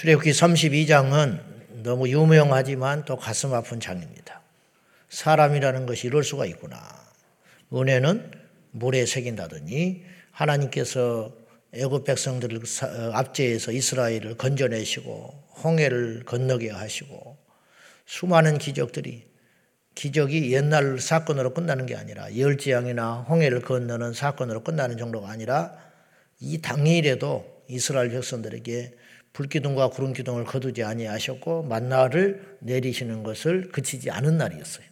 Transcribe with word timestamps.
출애굽기 0.00 0.30
32장은 0.30 1.82
너무 1.82 2.08
유명하지만 2.08 3.04
또 3.04 3.18
가슴 3.18 3.52
아픈 3.52 3.80
장입니다. 3.80 4.40
사람이라는 5.10 5.84
것이 5.84 6.06
이럴 6.06 6.24
수가 6.24 6.46
있구나. 6.46 6.80
은혜는 7.70 8.30
물에 8.70 9.04
새긴다더니 9.04 10.02
하나님께서 10.30 11.34
애굽 11.74 12.04
백성들을 12.04 12.60
어, 12.60 13.10
압제해서 13.12 13.72
이스라엘을 13.72 14.38
건져내시고 14.38 15.44
홍해를 15.64 16.22
건너게 16.24 16.70
하시고 16.70 17.36
수많은 18.06 18.56
기적들이 18.56 19.26
기적이 19.96 20.54
옛날 20.54 20.98
사건으로 20.98 21.52
끝나는 21.52 21.84
게 21.84 21.94
아니라 21.94 22.34
열지양이나 22.34 23.26
홍해를 23.28 23.60
건너는 23.60 24.14
사건으로 24.14 24.64
끝나는 24.64 24.96
정도가 24.96 25.28
아니라 25.28 25.76
이 26.40 26.62
당일에도 26.62 27.64
이스라엘 27.68 28.08
백성들에게 28.08 28.94
불기둥과 29.32 29.90
구름기둥을 29.90 30.44
거두지 30.44 30.82
아니하셨고 30.82 31.62
만나를 31.62 32.58
내리시는 32.60 33.22
것을 33.22 33.70
그치지 33.70 34.10
않은 34.10 34.38
날이었어요. 34.38 34.84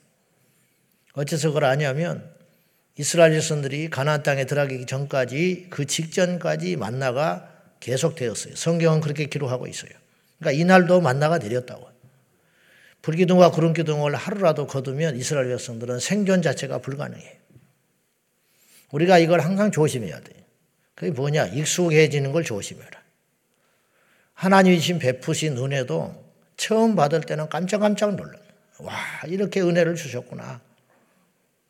어째서 1.15 1.49
그걸 1.49 1.65
아냐면 1.65 2.31
이스라엘 2.97 3.33
백성들이 3.33 3.91
가나안 3.91 4.23
땅에 4.23 4.45
들어가기 4.45 4.87
전까지 4.87 5.67
그 5.71 5.87
직전까지 5.87 6.77
만나가 6.77 7.53
계속되었어요. 7.81 8.57
성경은 8.57 9.01
그렇게 9.01 9.27
기록하고 9.27 9.67
있어요. 9.67 9.91
그러니까 10.39 10.61
이날도 10.61 11.01
만나가 11.01 11.39
내렸다고. 11.39 11.89
불기둥과 13.03 13.53
구름기둥을 13.53 14.15
하루라도 14.15 14.67
거두면 14.67 15.17
이스라엘 15.17 15.49
백성들은 15.49 16.01
생존 16.01 16.43
자체가 16.43 16.79
불가능해요. 16.79 17.39
우리가 18.91 19.19
이걸 19.19 19.41
항상 19.41 19.71
조심해야 19.71 20.21
돼요. 20.21 20.43
그게 20.95 21.13
뭐냐? 21.13 21.47
익숙해지는 21.47 22.33
걸 22.33 22.43
조심해라. 22.43 23.01
하나님이 24.39 24.79
신 24.79 25.01
베푸신 25.01 25.57
은혜도 25.59 26.15
처음 26.57 26.95
받을 26.95 27.21
때는 27.23 27.49
깜짝깜짝 27.49 28.15
놀라. 28.15 28.39
와, 28.79 28.95
이렇게 29.27 29.61
은혜를 29.61 29.97
주셨구나. 29.97 30.61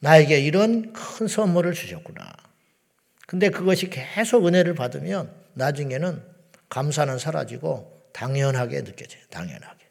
나에게 0.01 0.39
이런 0.41 0.93
큰 0.93 1.29
선물을 1.29 1.73
주셨구나. 1.73 2.31
근데 3.27 3.49
그것이 3.49 3.89
계속 3.89 4.47
은혜를 4.47 4.75
받으면 4.75 5.33
나중에는 5.55 6.23
감사는 6.69 7.19
사라지고 7.19 8.03
당연하게 8.13 8.85
느껴져요. 8.85 9.23
당연하게. 9.31 9.87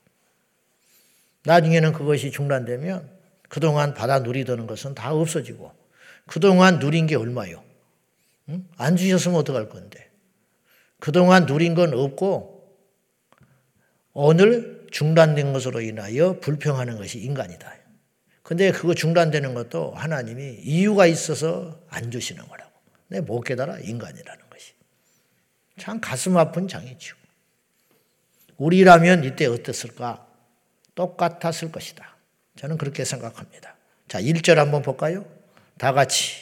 나중에는 1.46 1.94
그것이 1.94 2.30
중단되면 2.30 3.10
그동안 3.50 3.96
받아 3.96 4.20
누리던 4.20 4.68
것은 4.68 4.94
다 4.94 5.16
없어지고 5.16 5.72
그동안 6.28 6.78
누린 6.78 7.08
게 7.08 7.16
얼마요? 7.16 7.64
응? 8.50 8.68
안 8.78 8.96
주셨으면 8.98 9.40
어떡할 9.40 9.68
건데. 9.68 10.12
그동안 11.00 11.48
누린 11.48 11.74
건 11.74 11.96
없고 11.96 12.57
오늘 14.20 14.88
중단된 14.90 15.54
것으로 15.54 15.80
인하여 15.80 16.40
불평하는 16.40 16.98
것이 16.98 17.20
인간이다. 17.20 17.72
근데 18.42 18.72
그거 18.72 18.96
중단되는 18.96 19.54
것도 19.54 19.92
하나님이 19.92 20.56
이유가 20.64 21.06
있어서 21.06 21.80
안 21.88 22.10
주시는 22.10 22.48
거라고. 22.48 22.72
내 23.10 23.22
못 23.22 23.42
깨달아 23.42 23.78
인간이라는 23.78 24.50
것이. 24.50 24.74
참 25.78 26.02
가슴 26.02 26.36
아픈 26.36 26.68
장이죠. 26.68 27.16
우리라면 28.58 29.24
이때 29.24 29.46
어땠을까? 29.46 30.26
똑같았을 30.96 31.72
것이다. 31.72 32.18
저는 32.56 32.80
그렇게 32.80 33.06
생각합니다. 33.06 33.76
자, 34.08 34.20
1절 34.20 34.56
한번 34.56 34.82
볼까요? 34.82 35.28
다 35.78 35.94
같이 35.94 36.38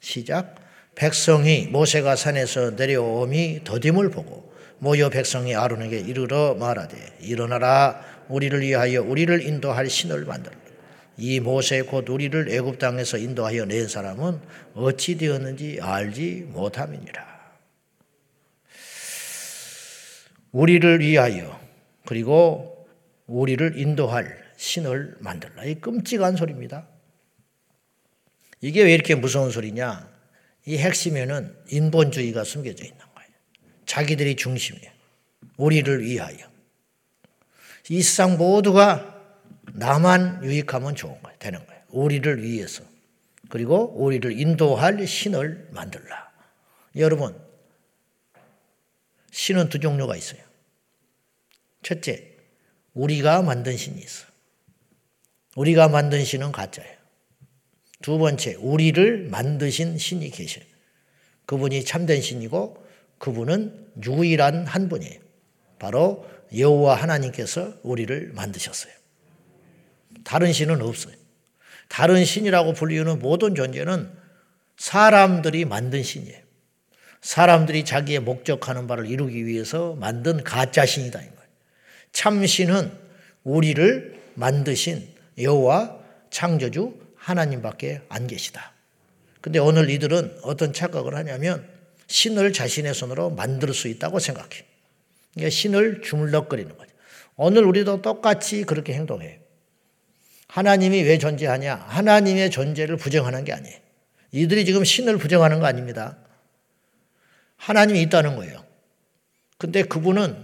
시작. 0.00 0.56
백성이 0.96 1.68
모세가 1.68 2.16
산에서 2.16 2.72
내려옴이 2.72 3.60
더딤을 3.62 4.10
보고 4.10 4.52
모여 4.84 5.08
백성이 5.08 5.56
아론에게 5.56 5.98
이르러 5.98 6.54
말하되 6.56 7.16
일어나라 7.20 8.04
우리를 8.28 8.60
위하여 8.60 9.00
우리를 9.00 9.42
인도할 9.42 9.88
신을 9.88 10.26
만들라. 10.26 10.58
이 11.16 11.40
모세 11.40 11.80
곧 11.80 12.06
우리를 12.10 12.50
애굽 12.50 12.78
땅에서 12.78 13.16
인도하여 13.16 13.64
낸 13.64 13.88
사람은 13.88 14.40
어찌 14.74 15.16
되었는지 15.16 15.78
알지 15.80 16.48
못함이니라. 16.50 17.24
우리를 20.52 21.00
위하여 21.00 21.58
그리고 22.04 22.86
우리를 23.26 23.78
인도할 23.78 24.36
신을 24.58 25.16
만들라. 25.20 25.64
이 25.64 25.76
끔찍한 25.76 26.36
소리입니다. 26.36 26.86
이게 28.60 28.82
왜 28.82 28.92
이렇게 28.92 29.14
무서운 29.14 29.50
소리냐? 29.50 30.12
이 30.66 30.76
핵심에는 30.76 31.56
인본주의가 31.70 32.44
숨겨져 32.44 32.84
있는 32.84 33.03
자기들이 33.86 34.36
중심이에요. 34.36 34.90
우리를 35.56 36.02
위하여. 36.02 36.38
이 37.88 38.02
세상 38.02 38.38
모두가 38.38 39.22
나만 39.74 40.44
유익하면 40.44 40.94
좋은 40.94 41.20
거예요. 41.22 41.38
되는 41.38 41.64
거예요. 41.66 41.82
우리를 41.90 42.42
위해서. 42.42 42.82
그리고 43.48 43.92
우리를 43.96 44.38
인도할 44.38 45.06
신을 45.06 45.68
만들라. 45.72 46.32
여러분, 46.96 47.38
신은 49.30 49.68
두 49.68 49.78
종류가 49.80 50.16
있어요. 50.16 50.40
첫째, 51.82 52.32
우리가 52.94 53.42
만든 53.42 53.76
신이 53.76 54.00
있어. 54.00 54.26
우리가 55.56 55.88
만든 55.88 56.24
신은 56.24 56.52
가짜예요. 56.52 56.94
두 58.00 58.18
번째, 58.18 58.54
우리를 58.54 59.28
만드신 59.28 59.98
신이 59.98 60.30
계셔요. 60.30 60.64
그분이 61.46 61.84
참된 61.84 62.20
신이고 62.20 62.83
그분은 63.24 63.86
유일한 64.04 64.66
한 64.66 64.90
분이에요. 64.90 65.18
바로 65.78 66.28
여호와 66.54 66.94
하나님께서 66.96 67.72
우리를 67.82 68.32
만드셨어요. 68.34 68.92
다른 70.24 70.52
신은 70.52 70.82
없어요. 70.82 71.14
다른 71.88 72.22
신이라고 72.22 72.74
불리는 72.74 73.18
모든 73.20 73.54
존재는 73.54 74.10
사람들이 74.76 75.64
만든 75.64 76.02
신이에요. 76.02 76.38
사람들이 77.22 77.86
자기의 77.86 78.20
목적하는 78.20 78.86
바를 78.86 79.06
이루기 79.06 79.46
위해서 79.46 79.94
만든 79.94 80.44
가짜 80.44 80.84
신이다 80.84 81.18
이 81.18 81.24
거예요. 81.24 81.48
참 82.12 82.44
신은 82.44 82.92
우리를 83.42 84.20
만드신 84.34 85.08
여호와 85.38 85.98
창조주 86.28 87.00
하나님밖에 87.16 88.02
안 88.10 88.26
계시다. 88.26 88.74
근데 89.40 89.58
오늘 89.58 89.88
이들은 89.88 90.40
어떤 90.42 90.74
착각을 90.74 91.14
하냐면 91.14 91.73
신을 92.14 92.52
자신의 92.52 92.94
손으로 92.94 93.30
만들 93.30 93.74
수 93.74 93.88
있다고 93.88 94.20
생각해. 94.20 94.64
그러니까 95.32 95.50
신을 95.50 96.00
주물럭거리는 96.00 96.78
거죠. 96.78 96.92
오늘 97.34 97.64
우리도 97.64 98.02
똑같이 98.02 98.62
그렇게 98.62 98.92
행동해요. 98.92 99.36
하나님이 100.46 101.02
왜 101.02 101.18
존재하냐? 101.18 101.74
하나님의 101.74 102.52
존재를 102.52 102.98
부정하는 102.98 103.42
게 103.42 103.52
아니에요. 103.52 103.76
이들이 104.30 104.64
지금 104.64 104.84
신을 104.84 105.18
부정하는 105.18 105.58
거 105.58 105.66
아닙니다. 105.66 106.16
하나님이 107.56 108.02
있다는 108.02 108.36
거예요. 108.36 108.64
근데 109.58 109.82
그분은 109.82 110.36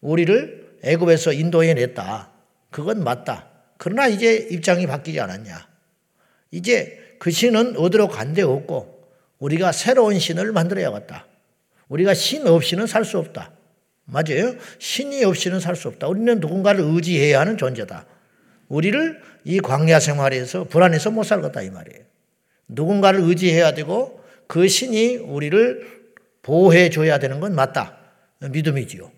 우리를 0.00 0.78
애굽에서 0.82 1.32
인도해 1.32 1.74
냈다. 1.74 2.32
그건 2.72 3.04
맞다. 3.04 3.50
그러나 3.78 4.08
이제 4.08 4.48
입장이 4.50 4.88
바뀌지 4.88 5.20
않았냐? 5.20 5.68
이제 6.50 7.16
그 7.20 7.30
신은 7.30 7.76
어디로 7.76 8.08
간데 8.08 8.42
없고 8.42 8.93
우리가 9.38 9.72
새로운 9.72 10.18
신을 10.18 10.52
만들어야겠다. 10.52 11.26
우리가 11.88 12.14
신 12.14 12.46
없이는 12.46 12.86
살 12.86 13.04
수 13.04 13.18
없다. 13.18 13.52
맞아요? 14.06 14.54
신이 14.78 15.24
없이는 15.24 15.60
살 15.60 15.76
수 15.76 15.88
없다. 15.88 16.08
우리는 16.08 16.40
누군가를 16.40 16.80
의지해야 16.84 17.40
하는 17.40 17.56
존재다. 17.56 18.06
우리를 18.68 19.20
이 19.44 19.60
광야 19.60 20.00
생활에서 20.00 20.64
불안해서 20.64 21.10
못 21.10 21.24
살겠다 21.24 21.62
이 21.62 21.70
말이에요. 21.70 22.04
누군가를 22.68 23.20
의지해야 23.20 23.72
되고 23.74 24.22
그 24.46 24.68
신이 24.68 25.16
우리를 25.16 26.04
보호해 26.42 26.90
줘야 26.90 27.18
되는 27.18 27.40
건 27.40 27.54
맞다. 27.54 27.98
믿음이지요. 28.40 29.10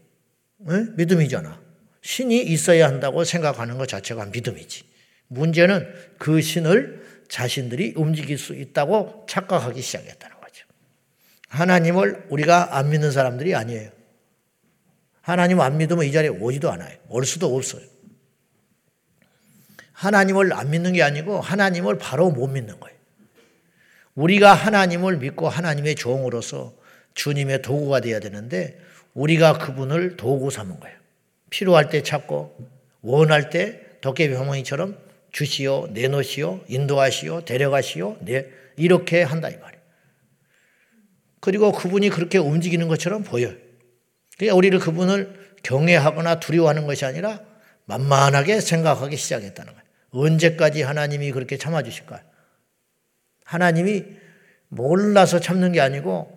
네? 0.59 0.87
믿음이잖아. 0.97 1.61
신이 2.03 2.41
있어야 2.43 2.87
한다고 2.87 3.25
생각하는 3.25 3.79
것 3.79 3.89
자체가 3.89 4.27
믿음이지. 4.27 4.85
문제는 5.29 5.87
그 6.19 6.41
신을 6.41 7.05
자신들이 7.29 7.95
움직일 7.97 8.39
수 8.39 8.55
있다고 8.55 9.27
착각하기 9.29 9.81
시작했다는 9.81 10.41
거죠. 10.41 10.67
하나님을 11.49 12.27
우리가 12.31 12.77
안 12.77 12.91
믿는 12.91 13.11
사람들이 13.11 13.55
아니에요. 13.55 13.91
하나님 15.21 15.61
안 15.61 15.77
믿으면 15.77 16.05
이 16.05 16.13
자리에 16.13 16.31
오지도 16.31 16.71
않아요. 16.71 16.97
올 17.09 17.27
수도 17.27 17.55
없어요. 17.55 17.83
하나님을 19.93 20.53
안 20.53 20.71
믿는 20.71 20.93
게 20.93 21.03
아니고 21.03 21.41
하나님을 21.41 21.99
바로 21.99 22.31
못 22.31 22.47
믿는 22.47 22.79
거예요. 22.79 22.97
우리가 24.15 24.55
하나님을 24.55 25.19
믿고 25.19 25.49
하나님의 25.49 25.95
종으로서 25.95 26.75
주님의 27.15 27.63
도구가 27.63 28.01
되어야 28.01 28.21
되는데 28.21 28.79
우리가 29.15 29.59
그분을 29.59 30.17
도구 30.17 30.51
삼은 30.51 30.81
거예요. 30.81 30.97
필요할 31.51 31.89
때 31.89 32.03
찾고 32.03 32.57
원할 33.01 33.51
때 33.51 33.81
도깨비 34.01 34.35
방망이처럼 34.35 34.99
주시오, 35.37 35.89
내놓으시오, 35.91 36.65
인도하시오, 36.67 37.43
데려가시오, 37.45 38.17
네, 38.23 38.49
이렇게 38.79 39.23
한다 39.23 39.51
이 39.51 39.57
말이에요. 39.59 39.83
그리고 41.41 41.73
그분이 41.73 42.09
그렇게 42.09 42.39
움직이는 42.39 42.89
것처럼 42.89 43.23
보여요. 43.23 43.53
그러니까 44.39 44.57
우리를 44.57 44.79
그분을 44.79 45.55
경외하거나 45.63 46.41
두려워하는 46.41 46.87
것이 46.87 47.05
아니라 47.05 47.43
만만하게 47.85 48.63
생각하기 48.63 49.15
시작했다는 49.19 49.75
거예요. 49.75 49.87
언제까지 50.13 50.81
하나님이 50.81 51.33
그렇게 51.33 51.59
참아주실까요? 51.59 52.21
하나님이 53.45 54.05
몰라서 54.69 55.39
참는 55.39 55.73
게 55.73 55.83
아니고 55.83 56.33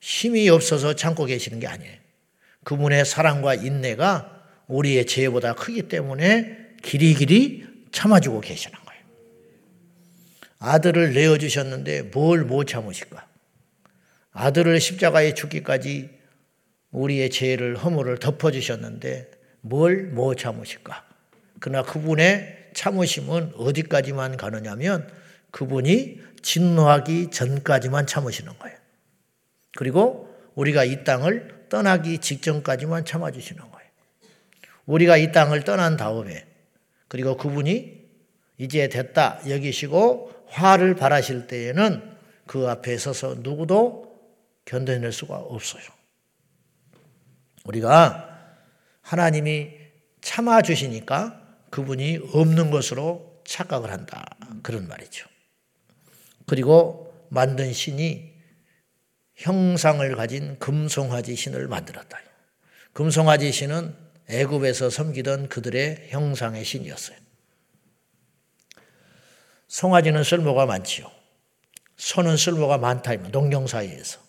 힘이 0.00 0.48
없어서 0.50 0.94
참고 0.94 1.24
계시는 1.24 1.58
게 1.58 1.66
아니에요. 1.66 1.98
그분의 2.62 3.06
사랑과 3.06 3.54
인내가 3.54 4.44
우리의 4.68 5.06
죄보다 5.06 5.54
크기 5.54 5.88
때문에 5.88 6.76
길이 6.84 7.12
길이 7.14 7.75
참아주고 7.92 8.40
계시는 8.40 8.78
거예요. 8.84 9.02
아들을 10.58 11.12
내어주셨는데 11.14 12.02
뭘 12.12 12.44
못 12.44 12.64
참으실까? 12.66 13.26
아들을 14.32 14.78
십자가에 14.80 15.34
죽기까지 15.34 16.10
우리의 16.90 17.30
죄를 17.30 17.76
허물을 17.76 18.18
덮어주셨는데 18.18 19.30
뭘 19.60 20.10
못 20.12 20.36
참으실까? 20.36 21.04
그러나 21.60 21.82
그분의 21.82 22.70
참으심은 22.74 23.52
어디까지만 23.56 24.36
가느냐면 24.36 25.08
그분이 25.50 26.20
진노하기 26.42 27.30
전까지만 27.30 28.06
참으시는 28.06 28.58
거예요. 28.58 28.76
그리고 29.76 30.34
우리가 30.54 30.84
이 30.84 31.02
땅을 31.04 31.66
떠나기 31.68 32.18
직전까지만 32.18 33.04
참아주시는 33.04 33.62
거예요. 33.62 33.88
우리가 34.86 35.16
이 35.16 35.32
땅을 35.32 35.64
떠난 35.64 35.96
다음에 35.96 36.46
그리고 37.08 37.36
그분이 37.36 38.06
이제 38.58 38.88
됐다 38.88 39.40
여기시고 39.48 40.46
화를 40.48 40.96
바라실 40.96 41.46
때에는 41.46 42.16
그 42.46 42.68
앞에 42.68 42.96
서서 42.96 43.36
누구도 43.40 44.16
견뎌낼 44.64 45.12
수가 45.12 45.36
없어요. 45.36 45.84
우리가 47.64 48.56
하나님이 49.02 49.70
참아 50.20 50.62
주시니까 50.62 51.42
그분이 51.70 52.30
없는 52.32 52.70
것으로 52.70 53.42
착각을 53.44 53.90
한다. 53.90 54.24
그런 54.62 54.88
말이죠. 54.88 55.28
그리고 56.46 57.12
만든 57.28 57.72
신이 57.72 58.34
형상을 59.34 60.16
가진 60.16 60.58
금송아지 60.58 61.36
신을 61.36 61.68
만들었다. 61.68 62.18
금송아지 62.92 63.52
신은 63.52 63.94
애굽에서 64.28 64.90
섬기던 64.90 65.48
그들의 65.48 66.08
형상의 66.08 66.64
신이었어요. 66.64 67.16
송아지는 69.68 70.24
쓸모가 70.24 70.66
많지요. 70.66 71.10
소는 71.96 72.36
쓸모가 72.36 72.78
많다. 72.78 73.14
농경 73.16 73.66
사이에서. 73.66 74.20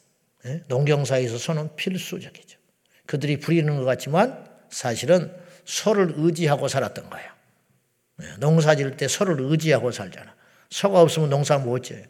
예? 0.46 0.64
농경 0.68 1.06
사이에서 1.06 1.38
소는 1.38 1.76
필수적이죠. 1.76 2.58
그들이 3.06 3.40
부리는 3.40 3.76
것 3.76 3.86
같지만 3.86 4.48
사실은 4.70 5.34
소를 5.66 6.14
의지하고 6.16 6.68
살았던 6.68 7.10
거예요. 7.10 7.32
예, 8.24 8.28
농사 8.40 8.76
지을 8.76 8.98
때 8.98 9.08
소를 9.08 9.38
의지하고 9.40 9.92
살잖아. 9.92 10.36
소가 10.70 11.02
없으면 11.02 11.30
농사 11.30 11.58
못 11.58 11.80
지어요. 11.84 12.04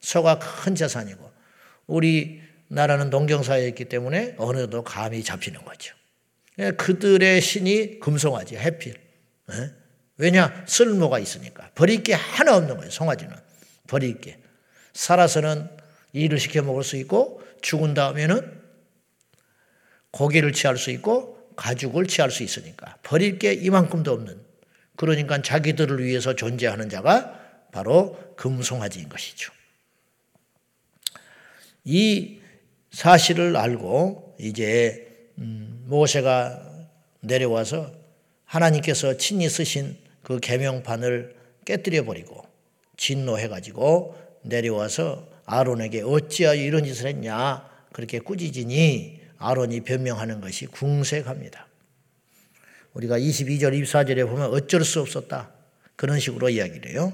소가 0.00 0.38
큰 0.38 0.74
재산이고 0.74 1.30
우리 1.86 2.42
나라는 2.68 3.10
농경 3.10 3.42
사회였기 3.42 3.86
때문에 3.86 4.34
어느 4.38 4.58
정도 4.58 4.82
감이 4.82 5.22
잡히는 5.22 5.64
거죠. 5.64 5.94
예, 6.58 6.70
그들의 6.70 7.40
신이 7.40 8.00
금송아지, 8.00 8.56
해필. 8.56 8.94
예? 9.52 9.72
왜냐? 10.16 10.64
쓸모가 10.66 11.18
있으니까. 11.18 11.70
버릴 11.74 12.02
게 12.02 12.14
하나 12.14 12.56
없는 12.56 12.76
거예요, 12.76 12.90
송아지는. 12.90 13.34
버릴 13.86 14.20
게. 14.20 14.38
살아서는 14.94 15.68
일을 16.12 16.38
시켜 16.38 16.62
먹을 16.62 16.82
수 16.82 16.96
있고, 16.96 17.42
죽은 17.60 17.94
다음에는 17.94 18.62
고기를 20.10 20.52
취할 20.52 20.78
수 20.78 20.90
있고, 20.90 21.36
가죽을 21.56 22.06
취할 22.06 22.30
수 22.30 22.42
있으니까. 22.42 22.96
버릴 23.02 23.38
게 23.38 23.52
이만큼도 23.52 24.12
없는. 24.12 24.40
그러니까 24.96 25.42
자기들을 25.42 26.02
위해서 26.02 26.34
존재하는 26.34 26.88
자가 26.88 27.38
바로 27.70 28.18
금송아지인 28.36 29.10
것이죠. 29.10 29.52
이 31.84 32.40
사실을 32.90 33.56
알고 33.56 34.36
이제 34.40 35.06
음, 35.38 35.75
모세가 35.86 36.62
내려와서 37.20 37.92
하나님께서 38.44 39.16
친히 39.16 39.48
쓰신 39.48 39.96
그 40.22 40.40
계명판을 40.40 41.36
깨뜨려 41.64 42.04
버리고 42.04 42.44
진노해 42.96 43.48
가지고 43.48 44.16
내려와서 44.42 45.28
아론에게 45.44 46.02
어찌하여 46.02 46.60
이런 46.60 46.84
짓을 46.84 47.06
했냐 47.06 47.68
그렇게 47.92 48.18
꾸짖으니 48.18 49.20
아론이 49.38 49.80
변명하는 49.80 50.40
것이 50.40 50.66
궁색합니다. 50.66 51.66
우리가 52.94 53.18
22절 53.18 53.80
24절에 53.82 54.26
보면 54.28 54.50
어쩔 54.52 54.84
수 54.84 55.00
없었다. 55.00 55.50
그런 55.96 56.18
식으로 56.18 56.48
이야기를 56.48 56.92
해요. 56.92 57.12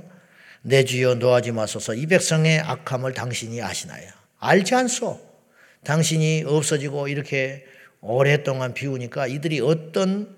내 0.63 0.85
주여 0.85 1.17
노하지 1.17 1.53
마소서 1.53 1.95
이 1.95 2.07
백성의 2.07 2.61
악함을 2.61 3.15
당신이 3.15 3.61
아시나요? 3.61 4.09
알지 4.39 4.75
않소. 4.75 5.21
당신이 5.85 6.45
없어지고 6.47 7.09
이렇게 7.09 7.65
오랫동안 8.03 8.75
비우니까 8.75 9.29
이들이 9.29 9.61
어떤 9.61 10.37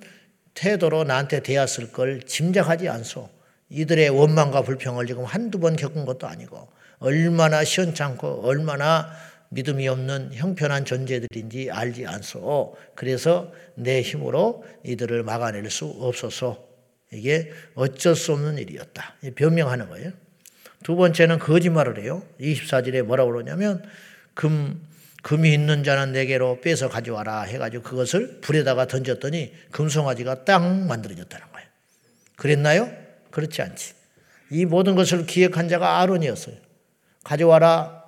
태도로 0.52 1.04
나한테 1.04 1.42
대했을 1.42 1.90
걸 1.90 2.22
짐작하지 2.22 2.88
않소. 2.88 3.28
이들의 3.70 4.10
원망과 4.10 4.62
불평을 4.62 5.06
지금 5.06 5.24
한두 5.24 5.58
번 5.58 5.74
겪은 5.74 6.04
것도 6.04 6.28
아니고 6.28 6.68
얼마나 6.98 7.64
시원찮고 7.64 8.46
얼마나 8.46 9.10
믿음이 9.48 9.88
없는 9.88 10.30
형편한 10.34 10.84
존재들인지 10.84 11.70
알지 11.70 12.06
않소. 12.06 12.76
그래서 12.94 13.52
내 13.74 14.02
힘으로 14.02 14.64
이들을 14.84 15.22
막아낼 15.22 15.68
수 15.70 15.86
없어서 15.86 16.64
이게 17.12 17.50
어쩔 17.74 18.14
수 18.14 18.32
없는 18.32 18.58
일이었다. 18.58 19.14
변명하는 19.34 19.88
거예요. 19.88 20.10
두 20.82 20.96
번째는 20.96 21.38
거짓말을 21.38 22.02
해요. 22.02 22.22
24절에 22.40 23.02
뭐라고 23.02 23.32
그러냐면 23.32 23.82
금 24.34 24.86
금이 25.24 25.54
있는 25.54 25.84
자는 25.84 26.12
내게로 26.12 26.60
빼서 26.60 26.90
가져와라 26.90 27.42
해가지고 27.44 27.82
그것을 27.82 28.42
불에다가 28.42 28.86
던졌더니 28.86 29.54
금송아지가 29.70 30.44
딱 30.44 30.60
만들어졌다는 30.62 31.46
거예요. 31.50 31.68
그랬나요? 32.36 32.92
그렇지 33.30 33.62
않지. 33.62 33.94
이 34.50 34.66
모든 34.66 34.94
것을 34.94 35.24
기획한 35.24 35.70
자가 35.70 36.00
아론이었어요. 36.00 36.56
가져와라. 37.24 38.04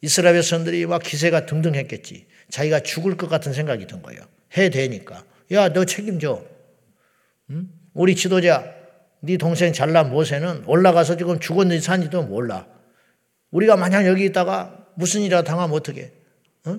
이스라엘 0.00 0.36
백성들이 0.36 0.86
막 0.86 1.02
기세가 1.02 1.46
등등했겠지. 1.46 2.28
자기가 2.50 2.80
죽을 2.80 3.16
것 3.16 3.28
같은 3.28 3.52
생각이 3.52 3.88
든 3.88 4.00
거예요. 4.00 4.20
해 4.56 4.70
되니까. 4.70 5.24
야, 5.50 5.72
너 5.72 5.84
책임져. 5.84 6.44
응? 7.50 7.68
우리 7.94 8.14
지도자 8.14 8.72
네 9.18 9.36
동생 9.36 9.72
잘난 9.72 10.10
모세는 10.10 10.62
올라가서 10.66 11.16
지금 11.16 11.40
죽었는지 11.40 11.84
산지도 11.84 12.22
몰라. 12.22 12.68
우리가 13.50 13.76
만약 13.76 14.06
여기 14.06 14.24
있다가 14.26 14.79
무슨 14.94 15.22
일이라 15.22 15.42
당하면 15.42 15.76
어떻게? 15.76 16.12
어? 16.64 16.78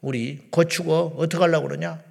우리 0.00 0.38
곧 0.50 0.68
죽어. 0.68 1.12
어떻게 1.16 1.42
하려고 1.42 1.68
그러냐? 1.68 2.02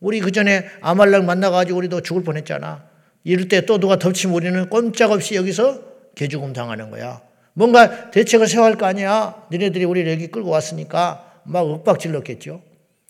우리 0.00 0.20
그 0.20 0.32
전에 0.32 0.66
아말렉 0.80 1.24
만나가지고 1.24 1.78
우리도 1.78 2.00
죽을 2.02 2.22
뻔했잖아. 2.24 2.84
이럴 3.24 3.48
때 3.48 3.62
또 3.62 3.78
누가 3.78 3.98
덮치면 3.98 4.34
우리는 4.34 4.68
꼼짝없이 4.68 5.34
여기서 5.34 5.82
개죽음 6.14 6.52
당하는 6.52 6.90
거야. 6.90 7.22
뭔가 7.54 8.10
대책을 8.10 8.46
세워야 8.48 8.70
할 8.70 8.76
거 8.76 8.86
아니야. 8.86 9.46
너네들이 9.50 9.84
우리를 9.84 10.10
여기 10.12 10.26
끌고 10.28 10.50
왔으니까 10.50 11.40
막 11.44 11.66
윽박질렀겠죠. 11.68 12.60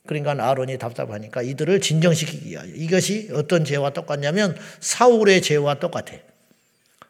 그러니까 0.05 0.31
아론이 0.49 0.77
답답하니까 0.77 1.41
이들을 1.41 1.81
진정시키기 1.81 2.49
위하여 2.51 2.67
이것이 2.75 3.29
어떤 3.33 3.65
죄와 3.65 3.89
똑같냐면 3.91 4.55
사울의 4.79 5.41
죄와 5.41 5.75
똑같아. 5.79 6.13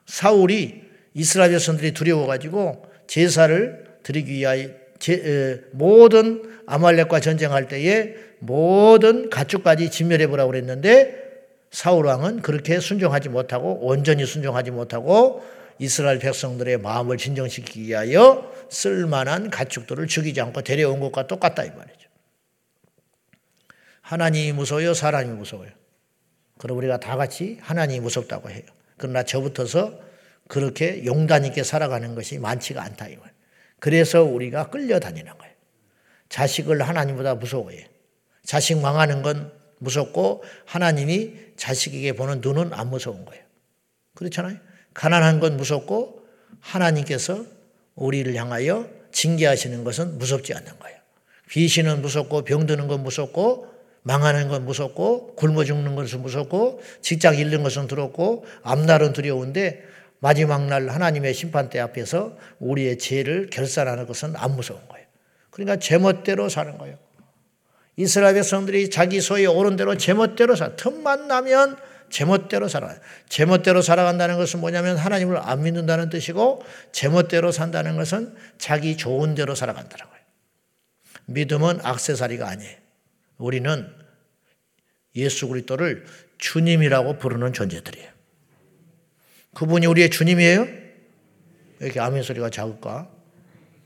사울이 0.06 0.84
이스라엘 1.14 1.52
백성들이 1.52 1.94
두려워가지고 1.94 2.86
제사를 3.08 3.85
드리기 4.06 4.34
위하여 4.34 4.70
제, 5.00 5.64
모든 5.72 6.44
아말렉과 6.68 7.20
전쟁할 7.20 7.68
때에 7.68 8.14
모든 8.40 9.32
가축까지 9.32 9.90
진멸해 9.90 10.28
보라고 10.28 10.52
그랬는데 10.52 11.24
사울 11.72 12.06
왕은 12.06 12.42
그렇게 12.42 12.80
순종하지 12.80 13.30
못하고 13.30 13.80
온전히 13.82 14.26
순종하지 14.26 14.72
못하고 14.72 15.44
이스라엘 15.80 16.20
백성들의 16.20 16.78
마음을 16.78 17.18
진정시키기 17.18 17.82
위하여 17.88 18.54
쓸만한 18.70 19.50
가축들을 19.50 20.06
죽이지 20.08 20.40
않고 20.40 20.62
데려온 20.62 21.00
것과 21.00 21.26
똑같다 21.26 21.64
이 21.64 21.72
말이죠. 21.72 22.08
하나님이 24.02 24.54
무서워요? 24.54 24.94
사람이 24.94 25.32
무서워요? 25.32 25.72
그럼 26.60 26.78
우리가 26.78 27.00
다 27.00 27.18
같이 27.18 27.58
하나님이 27.60 28.02
무섭다고 28.02 28.52
해요. 28.52 28.62
그러나 28.98 29.24
저부터서 29.24 30.00
그렇게 30.48 31.04
용단 31.06 31.44
있게 31.46 31.64
살아가는 31.64 32.14
것이 32.14 32.38
많지가 32.38 32.82
않다 32.84 33.08
이거예요. 33.08 33.35
그래서 33.86 34.24
우리가 34.24 34.72
끌려다니는 34.72 35.38
거예요. 35.38 35.54
자식을 36.30 36.82
하나님보다 36.82 37.36
무서워해. 37.36 37.88
자식 38.44 38.80
망하는 38.80 39.22
건 39.22 39.52
무섭고 39.78 40.44
하나님이 40.66 41.34
자식에게 41.56 42.14
보는 42.14 42.42
눈은 42.42 42.74
안 42.74 42.90
무서운 42.90 43.26
거예요. 43.26 43.44
그렇잖아요. 44.16 44.58
가난한 44.96 45.40
건 45.40 45.56
무섭고 45.58 46.26
하나님께서 46.62 47.46
우리를 47.94 48.34
향하여 48.34 48.90
징계하시는 49.12 49.84
것은 49.84 50.18
무섭지 50.18 50.56
않는 50.56 50.80
거예요. 50.80 50.98
귀신은 51.52 52.02
무섭고 52.02 52.44
병드는 52.44 52.88
건 52.88 53.04
무섭고 53.04 53.72
망하는 54.02 54.48
건 54.48 54.66
무섭고 54.66 55.36
굶어 55.36 55.64
죽는 55.64 55.94
것은 55.94 56.24
무섭고 56.24 56.82
직장 57.02 57.38
잃는 57.38 57.62
것은 57.62 57.86
두렵고 57.86 58.48
앞날은 58.64 59.14
두려운데 59.14 59.84
마지막 60.26 60.66
날 60.66 60.90
하나님의 60.90 61.36
심판대 61.36 61.80
앞에서 61.80 62.36
우리의 62.58 62.98
죄를 62.98 63.52
결산하는 63.52 64.08
것은 64.08 64.36
안 64.36 64.56
무서운 64.56 64.82
거예요. 64.90 65.06
그러니까 65.52 65.78
제멋대로 65.78 66.50
사는 66.50 66.80
거예요. 66.80 66.98
이스라엘 67.96 68.34
백성들이 68.34 68.90
자기 68.90 69.22
소에 69.22 69.46
오른 69.46 69.76
대로 69.76 69.98
제멋대로 69.98 70.56
살. 70.56 70.76
틈만 70.78 71.28
나면 71.28 71.78
제멋대로 72.10 72.68
살아요. 72.68 72.98
제멋대로 73.30 73.84
살아간다는 73.84 74.38
것은 74.38 74.62
뭐냐면 74.62 74.98
하나님을 74.98 75.38
안 75.38 75.62
믿는다는 75.62 76.10
뜻이고 76.10 76.64
제멋대로 76.92 77.52
산다는 77.52 77.96
것은 77.96 78.36
자기 78.58 78.98
좋은 78.98 79.36
대로 79.36 79.54
살아간다는 79.54 80.06
거예요. 80.10 80.26
믿음은 81.28 81.82
악세사리가 81.84 82.50
아니에요. 82.50 82.78
우리는 83.38 83.94
예수 85.16 85.48
그리스도를 85.48 86.04
주님이라고 86.40 87.20
부르는 87.20 87.54
존재들이에요. 87.54 88.15
그분이 89.56 89.88
우리의 89.88 90.10
주님이에요? 90.12 90.62
왜 90.62 90.78
이렇게 91.80 92.00
아멘 92.00 92.24
소리가 92.24 92.50
작을까? 92.50 93.10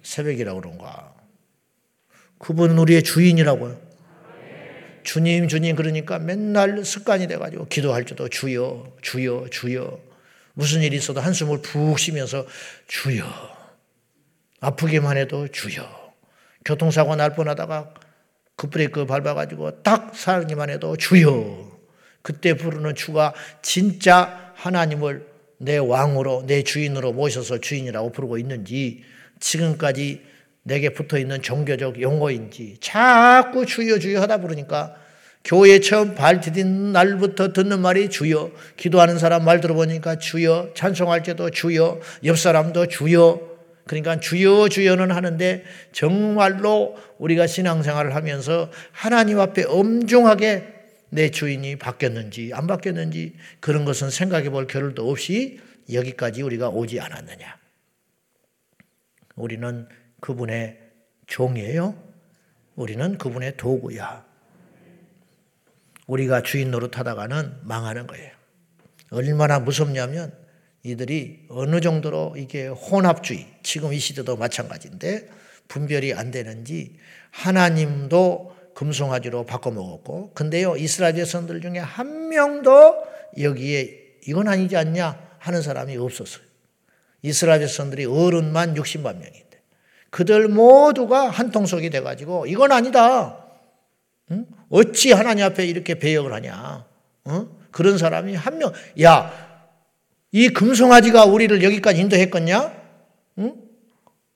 새벽이라고 0.04 0.62
그런가? 0.62 1.14
그분은 2.40 2.78
우리의 2.80 3.04
주인이라고요. 3.04 3.80
주님, 5.04 5.48
주님 5.48 5.76
그러니까 5.76 6.20
맨날 6.20 6.84
습관이 6.84 7.28
돼가지고 7.28 7.68
기도할 7.68 8.04
때도 8.06 8.30
주여, 8.30 8.98
주여, 9.02 9.48
주여. 9.52 10.00
무슨 10.54 10.82
일이 10.82 10.98
있어도 10.98 11.22
한숨을 11.22 11.62
푹 11.62 11.98
쉬면서 12.00 12.46
주여. 12.88 13.26
아프기만 14.62 15.18
해도 15.18 15.48
주여. 15.48 15.88
교통사고 16.66 17.16
날 17.16 17.36
뻔하다가 17.36 17.94
급브레이크 18.56 19.06
밟아가지고 19.06 19.84
딱 19.84 20.16
살기만 20.16 20.70
해도 20.70 20.98
주여. 20.98 21.70
그때 22.22 22.56
부르는 22.56 22.96
주가 22.96 23.34
진짜 23.62 24.52
하나님을 24.56 25.29
내 25.60 25.78
왕으로, 25.78 26.46
내 26.48 26.64
주인으로 26.64 27.14
모셔서 27.14 27.60
주인이라고 27.60 28.12
부르고 28.12 28.38
있는지 28.38 29.04
지금까지 29.40 30.22
내게 30.64 30.90
붙어 30.90 31.18
있는 31.18 31.42
종교적 31.42 32.02
용어인지 32.02 32.78
자꾸 32.80 33.66
주여 33.66 34.00
주여 34.00 34.22
하다 34.22 34.40
부르니까 34.40 34.96
교회 35.44 35.80
처음 35.80 36.16
발 36.16 36.42
디딘 36.42 36.92
날부터 36.92 37.54
듣는 37.54 37.80
말이 37.80 38.10
주여 38.10 38.52
기도하는 38.78 39.18
사람 39.18 39.46
말 39.46 39.62
들어보니까 39.62 40.18
주여 40.18 40.72
찬송할 40.76 41.24
때도 41.24 41.50
주여 41.52 42.00
옆 42.26 42.38
사람도 42.38 42.88
주여. 42.88 43.50
그러니까 43.86 44.20
주여 44.20 44.70
주여는 44.70 45.10
하는데 45.10 45.64
정말로 45.92 46.96
우리가 47.18 47.48
신앙생활을 47.48 48.14
하면서 48.14 48.70
하나님 48.92 49.40
앞에 49.40 49.64
엄중하게 49.64 50.79
내 51.10 51.32
주인이 51.32 51.78
바뀌었는지 51.78 52.52
안 52.54 52.68
바뀌었는지 52.68 53.36
그런 53.60 53.86
것은 53.86 54.10
생각해 54.10 54.50
볼 54.50 54.68
겨를도 54.68 55.10
없이 55.10 55.60
여기까지 55.92 56.42
우리가 56.42 56.70
오지 56.70 57.00
않았느냐. 57.00 57.58
우리는 59.36 59.88
그분의 60.20 60.80
종이에요. 61.28 61.96
우리는 62.76 63.18
그분의 63.18 63.58
도구야. 63.58 64.26
우리가 66.08 66.42
주인 66.42 66.72
노릇하다가는 66.72 67.60
망하는 67.64 68.08
거예요. 68.08 68.32
얼마나 69.12 69.60
무섭냐면 69.60 70.34
이들이 70.84 71.46
어느 71.50 71.82
정도로 71.82 72.36
이게 72.38 72.68
혼합주의, 72.68 73.48
지금 73.64 73.94
이 73.94 74.00
시대도 74.00 74.38
마찬가지인데 74.38 75.30
분별이 75.68 76.14
안 76.14 76.32
되는지 76.32 76.96
하나님도 77.32 78.49
금송아지로 78.80 79.46
바꿔 79.46 79.72
먹었고, 79.72 80.32
근데요, 80.34 80.78
이스라엘 80.78 81.14
백성들 81.16 81.60
중에 81.60 81.80
한 81.80 82.30
명도 82.30 83.04
여기에 83.38 84.20
이건 84.26 84.48
아니지 84.48 84.78
않냐 84.78 85.20
하는 85.38 85.62
사람이 85.62 85.98
없었어요. 85.98 86.42
이스라엘 87.22 87.60
백성들이 87.60 88.06
어른만 88.06 88.76
60만 88.76 89.18
명인데, 89.18 89.62
그들 90.12 90.48
모두가 90.48 91.30
한 91.30 91.52
통속이 91.52 91.90
돼가지고, 91.90 92.46
이건 92.46 92.72
아니다. 92.72 93.46
응? 94.32 94.46
어찌 94.70 95.12
하나님 95.12 95.44
앞에 95.44 95.66
이렇게 95.66 95.96
배역을 96.00 96.32
하냐. 96.32 96.86
응? 97.28 97.50
그런 97.72 97.98
사람이 97.98 98.34
한 98.36 98.60
명, 98.60 98.72
야, 99.02 99.70
이 100.32 100.48
금송아지가 100.48 101.26
우리를 101.26 101.62
여기까지 101.64 102.00
인도했겠냐? 102.00 102.74
응? 103.40 103.56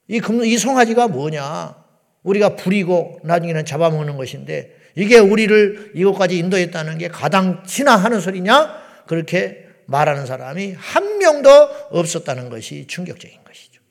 이 0.10 0.20
금, 0.20 0.44
이 0.44 0.58
송아지가 0.58 1.08
뭐냐? 1.08 1.83
우리가 2.24 2.56
부리고 2.56 3.20
나중에는 3.24 3.65
잡아먹는 3.65 4.18
것인데 4.18 4.75
이게 4.96 5.18
우리를 5.18 5.92
이곳까지 5.96 6.38
인도했다는 6.38 6.98
게 6.98 7.08
가당치나 7.08 7.96
하는 7.96 8.20
소리냐? 8.20 8.82
그렇게 9.08 9.68
말하는 9.86 10.25
사람이 10.25 10.75
한 10.77 11.18
명도 11.18 11.50
없었다는 11.92 12.50
것이 12.50 12.88
충격적인 12.88 13.44
것이죠. 13.44 13.82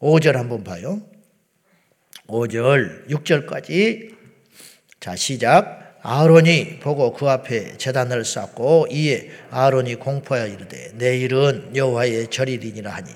5절 0.00 0.32
한번 0.32 0.64
봐요. 0.64 1.00
5절, 2.26 3.08
6절까지. 3.08 4.14
자, 5.00 5.16
시작. 5.16 5.98
아론이 6.02 6.78
보고 6.78 7.12
그 7.12 7.28
앞에 7.28 7.78
재단을 7.78 8.24
쌓고 8.24 8.86
이에 8.90 9.28
아론이 9.50 9.96
공포하여 9.96 10.46
이르되 10.46 10.92
내일은 10.94 11.74
여호와의 11.74 12.28
절일이니라 12.28 12.92
하니 12.92 13.10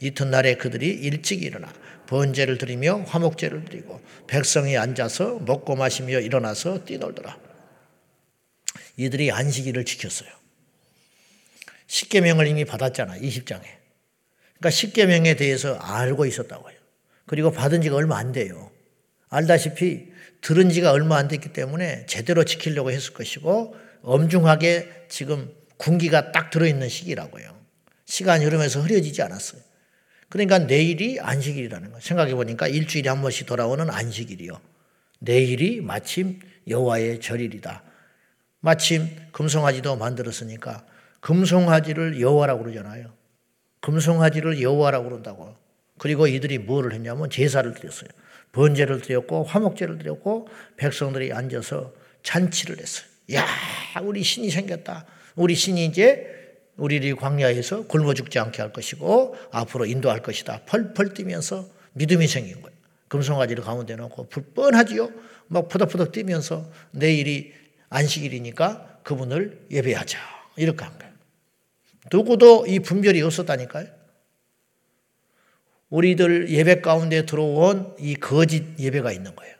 이튿날에 0.00 0.56
그들이 0.56 0.88
일찍 0.88 1.42
일어나 1.42 1.72
번제를 2.14 2.58
드리며 2.58 3.02
화목제를 3.08 3.64
드리고 3.64 4.00
백성이 4.28 4.78
앉아서 4.78 5.40
먹고 5.40 5.74
마시며 5.74 6.20
일어나서 6.20 6.84
뛰놀더라. 6.84 7.36
이들이 8.96 9.32
안식일을 9.32 9.84
지켰어요. 9.84 10.30
십계명을 11.88 12.46
이미 12.46 12.64
받았잖아. 12.64 13.18
20장에. 13.18 13.64
그러니까 14.58 14.70
십계명에 14.70 15.34
대해서 15.34 15.74
알고 15.74 16.26
있었다고요. 16.26 16.74
그리고 17.26 17.50
받은 17.50 17.82
지가 17.82 17.96
얼마 17.96 18.16
안 18.16 18.30
돼요. 18.30 18.70
알다시피 19.28 20.12
들은 20.40 20.70
지가 20.70 20.92
얼마 20.92 21.16
안 21.16 21.26
됐기 21.26 21.52
때문에 21.52 22.06
제대로 22.06 22.44
지키려고 22.44 22.92
했을 22.92 23.12
것이고 23.12 23.74
엄중하게 24.02 25.06
지금 25.08 25.52
군기가 25.78 26.30
딱 26.30 26.50
들어있는 26.50 26.88
시기라고요. 26.88 27.58
시간이 28.06 28.44
흐르면서 28.44 28.80
흐려지지 28.82 29.20
않았어요. 29.22 29.60
그러니까 30.28 30.58
내일이 30.58 31.20
안식일이라는 31.20 31.92
거. 31.92 32.00
생각해 32.00 32.34
보니까 32.34 32.66
일주일에 32.66 33.08
한 33.08 33.20
번씩 33.22 33.46
돌아오는 33.46 33.88
안식일이요. 33.88 34.58
내일이 35.20 35.80
마침 35.80 36.40
여호와의 36.68 37.20
절일이다. 37.20 37.82
마침 38.60 39.08
금송아지도 39.32 39.96
만들었으니까 39.96 40.86
금송아지를 41.20 42.20
여호와라고 42.20 42.64
그러잖아요. 42.64 43.12
금송아지를 43.80 44.60
여호와라고 44.60 45.04
그런다고. 45.04 45.56
그리고 45.98 46.26
이들이 46.26 46.58
뭐를 46.58 46.92
했냐면 46.92 47.30
제사를 47.30 47.72
드렸어요. 47.72 48.08
번제를 48.52 49.00
드렸고 49.00 49.44
화목제를 49.44 49.98
드렸고 49.98 50.48
백성들이 50.76 51.32
앉아서 51.32 51.92
잔치를 52.22 52.78
했어요. 52.78 53.06
야, 53.34 53.46
우리 54.02 54.22
신이 54.22 54.50
생겼다. 54.50 55.06
우리 55.36 55.54
신이 55.54 55.84
이제 55.86 56.43
우리를 56.76 57.14
광야에서 57.16 57.86
굶어 57.86 58.14
죽지 58.14 58.38
않게 58.38 58.60
할 58.60 58.72
것이고 58.72 59.36
앞으로 59.52 59.86
인도할 59.86 60.22
것이다. 60.22 60.62
펄펄 60.66 61.14
뛰면서 61.14 61.68
믿음이 61.92 62.26
생긴 62.26 62.60
거예요. 62.62 62.76
금송아지를 63.08 63.62
가운데 63.62 63.94
놓고 63.94 64.28
불뻔하지요. 64.28 65.10
막 65.46 65.68
푸덕푸덕 65.68 66.10
뛰면서 66.12 66.68
내일이 66.90 67.52
안식일이니까 67.90 69.00
그분을 69.04 69.66
예배하자. 69.70 70.18
이렇게 70.56 70.84
한 70.84 70.98
거예요. 70.98 71.12
누구도 72.12 72.66
이 72.66 72.80
분별이 72.80 73.22
없었다니까요. 73.22 73.86
우리들 75.90 76.50
예배 76.50 76.80
가운데 76.80 77.24
들어온 77.24 77.94
이 78.00 78.16
거짓 78.16 78.64
예배가 78.78 79.12
있는 79.12 79.36
거예요. 79.36 79.54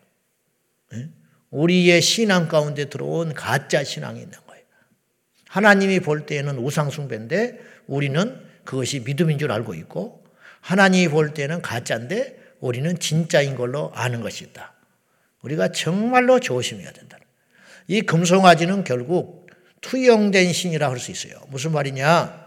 우리의 1.50 2.02
신앙 2.02 2.49
가운데 2.49 2.87
들어온 2.87 3.33
가짜 3.33 3.85
신앙이 3.85 4.18
있는 4.18 4.33
거예요. 4.33 4.43
하나님이 5.54 6.00
볼 6.00 6.26
때에는 6.26 6.58
우상숭배인데 6.58 7.61
우리는 7.87 8.44
그것이 8.64 8.99
믿음인 9.04 9.38
줄 9.38 9.52
알고 9.52 9.75
있고 9.75 10.25
하나님이 10.61 11.06
볼 11.06 11.32
때는 11.32 11.62
가짜인데 11.62 12.37
우리는 12.58 12.99
진짜인 12.99 13.54
걸로 13.54 13.92
아는 13.94 14.20
것이다. 14.20 14.75
우리가 15.42 15.68
정말로 15.70 16.40
조심해야 16.40 16.90
된다. 16.90 17.18
이 17.87 18.00
금송아지는 18.00 18.82
결국 18.82 19.49
투영된 19.80 20.52
신이라 20.52 20.90
할 20.90 20.99
수 20.99 21.12
있어요. 21.12 21.40
무슨 21.50 21.70
말이냐? 21.70 22.44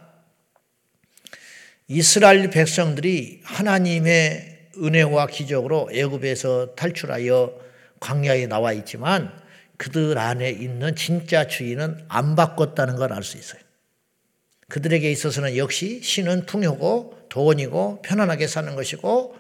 이스라엘 1.88 2.50
백성들이 2.50 3.40
하나님의 3.46 4.72
은혜와 4.84 5.28
기적으로 5.28 5.90
애굽에서 5.94 6.76
탈출하여 6.76 7.58
광야에 8.02 8.48
나와 8.48 8.74
있지만 8.74 9.32
그들 9.78 10.18
안에 10.18 10.50
있는 10.50 10.96
진짜 10.96 11.48
주인은 11.48 12.06
안 12.08 12.36
바꿨다는 12.36 12.96
걸 12.96 13.14
알 13.14 13.24
수 13.24 13.38
있어요. 13.38 13.62
그들에게 14.70 15.10
있어서는 15.12 15.56
역시 15.56 16.02
신은 16.04 16.46
풍요고 16.46 17.28
돈이고 17.30 18.02
편안하게 18.02 18.48
사는 18.48 18.76
것이고 18.76 19.36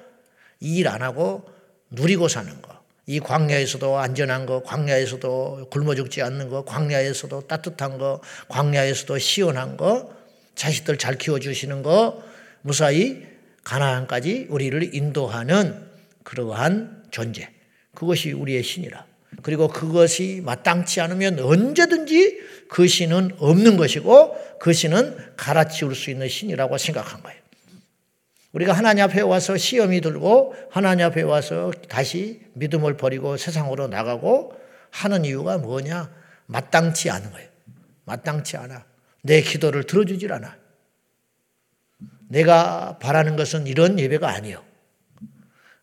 일 0.59 0.87
안 0.87 1.01
하고 1.01 1.49
누리고 1.89 2.27
사는 2.27 2.61
거. 2.61 2.77
이 3.09 3.19
광야에서도 3.19 3.97
안전한 3.97 4.45
거, 4.45 4.61
광야에서도 4.63 5.69
굶어 5.71 5.95
죽지 5.95 6.21
않는 6.21 6.49
거, 6.49 6.65
광야에서도 6.65 7.47
따뜻한 7.47 7.97
거, 7.97 8.21
광야에서도 8.49 9.17
시원한 9.17 9.77
거, 9.77 10.13
자식들 10.55 10.97
잘 10.97 11.17
키워주시는 11.17 11.83
거, 11.83 12.21
무사히 12.61 13.25
가나안까지 13.63 14.47
우리를 14.49 14.93
인도하는 14.93 15.87
그러한 16.23 17.05
존재. 17.11 17.49
그것이 17.95 18.33
우리의 18.33 18.61
신이라. 18.63 19.06
그리고 19.43 19.67
그것이 19.67 20.41
마땅치 20.43 21.01
않으면 21.01 21.39
언제든지 21.39 22.39
그 22.69 22.87
신은 22.87 23.31
없는 23.39 23.77
것이고 23.77 24.57
그 24.59 24.73
신은 24.73 25.35
갈아치울 25.37 25.95
수 25.95 26.09
있는 26.09 26.27
신이라고 26.27 26.77
생각한 26.77 27.21
거예요. 27.23 27.39
우리가 28.53 28.73
하나님 28.73 29.03
앞에 29.03 29.21
와서 29.21 29.57
시험이 29.57 30.01
들고 30.01 30.55
하나님 30.71 31.05
앞에 31.05 31.21
와서 31.21 31.71
다시 31.89 32.41
믿음을 32.53 32.97
버리고 32.97 33.37
세상으로 33.37 33.87
나가고 33.87 34.53
하는 34.89 35.25
이유가 35.25 35.57
뭐냐? 35.57 36.11
마땅치 36.47 37.09
않은 37.09 37.31
거예요. 37.31 37.49
마땅치 38.05 38.57
않아. 38.57 38.85
내 39.21 39.41
기도를 39.41 39.83
들어주질 39.83 40.31
않아. 40.31 40.57
내가 42.29 42.97
바라는 42.99 43.35
것은 43.35 43.67
이런 43.67 43.99
예배가 43.99 44.27
아니요. 44.29 44.63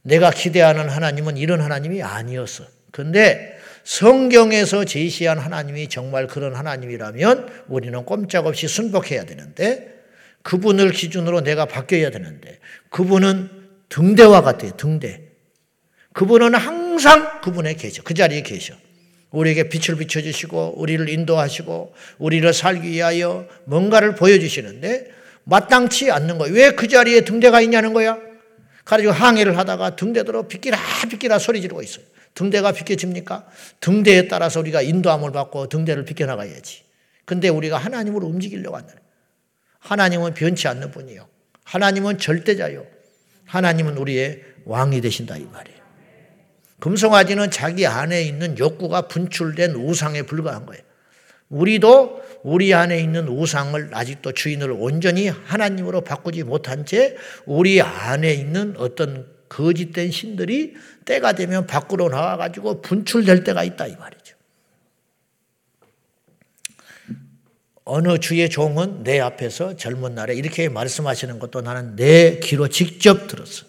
내가 0.03 0.31
기대하는 0.31 0.89
하나님은 0.89 1.37
이런 1.37 1.61
하나님이 1.61 2.03
아니었어. 2.03 2.65
근데 2.95 3.59
성경에서 3.83 4.85
제시한 4.85 5.37
하나님이 5.41 5.89
정말 5.89 6.29
그런 6.29 6.55
하나님이라면 6.55 7.65
우리는 7.67 8.05
꼼짝없이 8.05 8.69
순복해야 8.69 9.25
되는데 9.25 9.93
그분을 10.43 10.93
기준으로 10.93 11.41
내가 11.41 11.65
바뀌어야 11.65 12.11
되는데 12.11 12.61
그분은 12.91 13.51
등대와 13.89 14.43
같아요. 14.43 14.77
등대. 14.77 15.23
그분은 16.13 16.55
항상 16.55 17.41
그분에 17.41 17.75
계셔. 17.75 18.05
그 18.05 18.15
자리에 18.15 18.43
계셔. 18.43 18.75
우리에게 19.33 19.69
빛을 19.69 19.99
비춰주시고 19.99 20.75
우리를 20.77 21.09
인도하시고 21.09 21.95
우리를 22.19 22.53
살기 22.53 22.89
위하여 22.89 23.49
뭔가를 23.65 24.15
보여주시는데 24.15 25.11
마땅치 25.43 26.13
않는 26.13 26.39
거예요. 26.39 26.55
왜 26.55 26.71
그 26.71 26.87
자리에 26.87 27.23
등대가 27.23 27.61
있냐는 27.61 27.93
거야? 27.93 28.21
가지고 28.85 29.11
항해를 29.11 29.59
하다가 29.59 29.97
등대대로 29.97 30.47
비끼라 30.47 30.79
비끼라 31.11 31.41
소리 31.41 31.61
지르고 31.61 31.83
있어요. 31.83 32.14
등대가 32.35 32.73
비켜집니까? 32.73 33.47
등대에 33.81 34.29
따라서 34.29 34.61
우리가 34.61 34.83
인도함을 34.83 35.33
받고 35.33 35.69
등대를 35.69 36.05
비켜나가야지. 36.05 36.83
근데 37.25 37.49
우리가 37.49 37.79
하나님으로 37.79 38.27
움직이려고 38.27 38.77
한다. 38.77 38.95
하나님은 39.79 40.35
변치 40.35 40.69
않는 40.69 40.91
분이요. 40.91 41.27
하나님은 41.65 42.19
절대자요. 42.19 42.87
하나님은 43.47 43.97
우리의 43.97 44.43
왕이 44.65 45.01
되신다 45.01 45.37
이 45.37 45.45
말이에요. 45.45 45.79
금송아지는 46.81 47.51
자기 47.51 47.87
안에 47.87 48.23
있는 48.23 48.59
욕구가 48.59 49.09
분출된 49.09 49.75
우상에 49.75 50.23
불과한 50.23 50.67
거예요. 50.67 50.83
우리도 51.49 52.23
우리 52.43 52.75
안에 52.75 52.99
있는 53.01 53.29
우상을 53.29 53.91
아직도 53.93 54.33
주인을 54.33 54.73
온전히 54.73 55.29
하나님으로 55.29 56.03
바꾸지 56.03 56.43
못한 56.43 56.85
채 56.85 57.17
우리 57.47 57.81
안에 57.81 58.35
있는 58.35 58.75
어떤 58.77 59.34
거짓된 59.55 60.11
신들이 60.11 60.75
때가 61.05 61.35
되면 61.35 61.67
밖으로 61.67 62.09
나와가지고 62.09 62.83
분출될 62.83 63.45
때가 63.45 63.63
있다 63.63 63.87
이 63.87 63.97
말이죠. 63.97 64.35
어느 67.85 68.19
주의 68.19 68.49
종은 68.49 69.05
내 69.05 69.21
앞에서 69.21 69.77
젊은 69.77 70.17
날에 70.17 70.35
이렇게 70.35 70.69
말씀하시는 70.69 71.39
것도 71.39 71.61
나는 71.61 71.95
내 71.95 72.41
귀로 72.41 72.69
직접 72.69 73.29
들었어. 73.29 73.67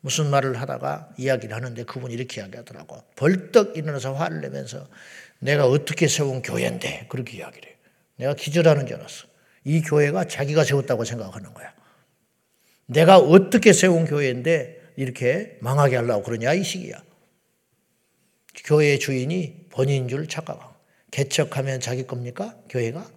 무슨 0.00 0.30
말을 0.30 0.60
하다가 0.60 1.10
이야기를 1.18 1.56
하는데 1.56 1.82
그분이 1.82 2.14
이렇게 2.14 2.40
이야기하더라고. 2.40 3.02
벌떡 3.16 3.76
일어나서 3.76 4.12
화를 4.12 4.42
내면서 4.42 4.86
내가 5.40 5.66
어떻게 5.66 6.06
세운 6.06 6.42
교회인데 6.42 7.06
그렇게 7.08 7.38
이야기를 7.38 7.68
해요. 7.68 7.76
내가 8.16 8.34
기절하는 8.34 8.86
줄 8.86 8.96
알았어. 8.96 9.26
이 9.64 9.80
교회가 9.80 10.26
자기가 10.26 10.62
세웠다고 10.62 11.04
생각하는 11.04 11.52
거야. 11.52 11.74
내가 12.86 13.18
어떻게 13.18 13.72
세운 13.72 14.04
교회인데 14.04 14.75
이렇게 14.96 15.58
망하게 15.60 15.96
하려고 15.96 16.22
그러냐 16.22 16.54
이 16.54 16.64
시기야. 16.64 17.02
교회 18.64 18.98
주인이 18.98 19.66
본인 19.70 20.08
줄 20.08 20.26
착각하고 20.26 20.74
개척하면 21.10 21.80
자기 21.80 22.06
겁니까? 22.06 22.56
교회가? 22.68 23.08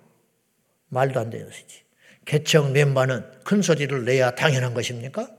말도 0.89 1.19
안 1.19 1.29
되는 1.29 1.47
것이지. 1.47 1.81
개척 2.25 2.71
멤버는 2.71 3.25
큰 3.43 3.61
소리를 3.61 4.05
내야 4.05 4.35
당연한 4.35 4.73
것입니까? 4.73 5.29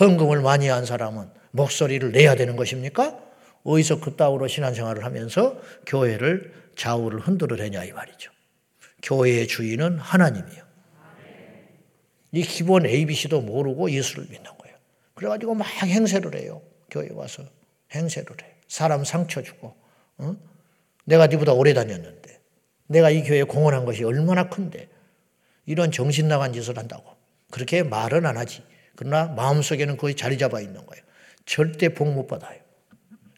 헌금을 0.00 0.40
많이 0.40 0.68
한 0.68 0.84
사람은 0.84 1.28
목소리를 1.52 2.10
내야 2.12 2.34
되는 2.34 2.56
것입니까? 2.56 3.18
어디서 3.62 4.00
그따위로 4.00 4.48
신앙생활을 4.48 5.04
하면서 5.04 5.60
교회를 5.86 6.52
좌우를 6.76 7.20
흔들어대냐 7.20 7.84
이 7.84 7.92
말이죠. 7.92 8.30
교회의 9.02 9.46
주인은 9.46 9.98
하나님이요. 9.98 10.66
이 12.32 12.42
기본 12.42 12.86
ABC도 12.86 13.40
모르고 13.40 13.90
예수를 13.90 14.26
믿는. 14.30 14.55
그래가지고 15.16 15.54
막 15.54 15.64
행세를 15.66 16.36
해요. 16.36 16.62
교회 16.90 17.08
와서 17.10 17.42
행세를 17.94 18.36
해. 18.42 18.54
사람 18.68 19.04
상처 19.04 19.42
주고. 19.42 19.74
어? 20.18 20.36
내가 21.04 21.26
네보다 21.26 21.52
오래 21.52 21.74
다녔는데. 21.74 22.40
내가 22.88 23.10
이 23.10 23.22
교회에 23.22 23.42
공헌한 23.42 23.84
것이 23.86 24.04
얼마나 24.04 24.48
큰데. 24.48 24.88
이런 25.64 25.90
정신 25.90 26.28
나간 26.28 26.52
짓을 26.52 26.78
한다고. 26.78 27.16
그렇게 27.50 27.82
말은 27.82 28.26
안 28.26 28.36
하지. 28.36 28.62
그러나 28.94 29.26
마음속에는 29.28 29.96
거의 29.96 30.14
자리 30.14 30.38
잡아 30.38 30.60
있는 30.60 30.84
거예요. 30.86 31.02
절대 31.46 31.88
복 31.88 32.08
못 32.08 32.26
받아요. 32.26 32.60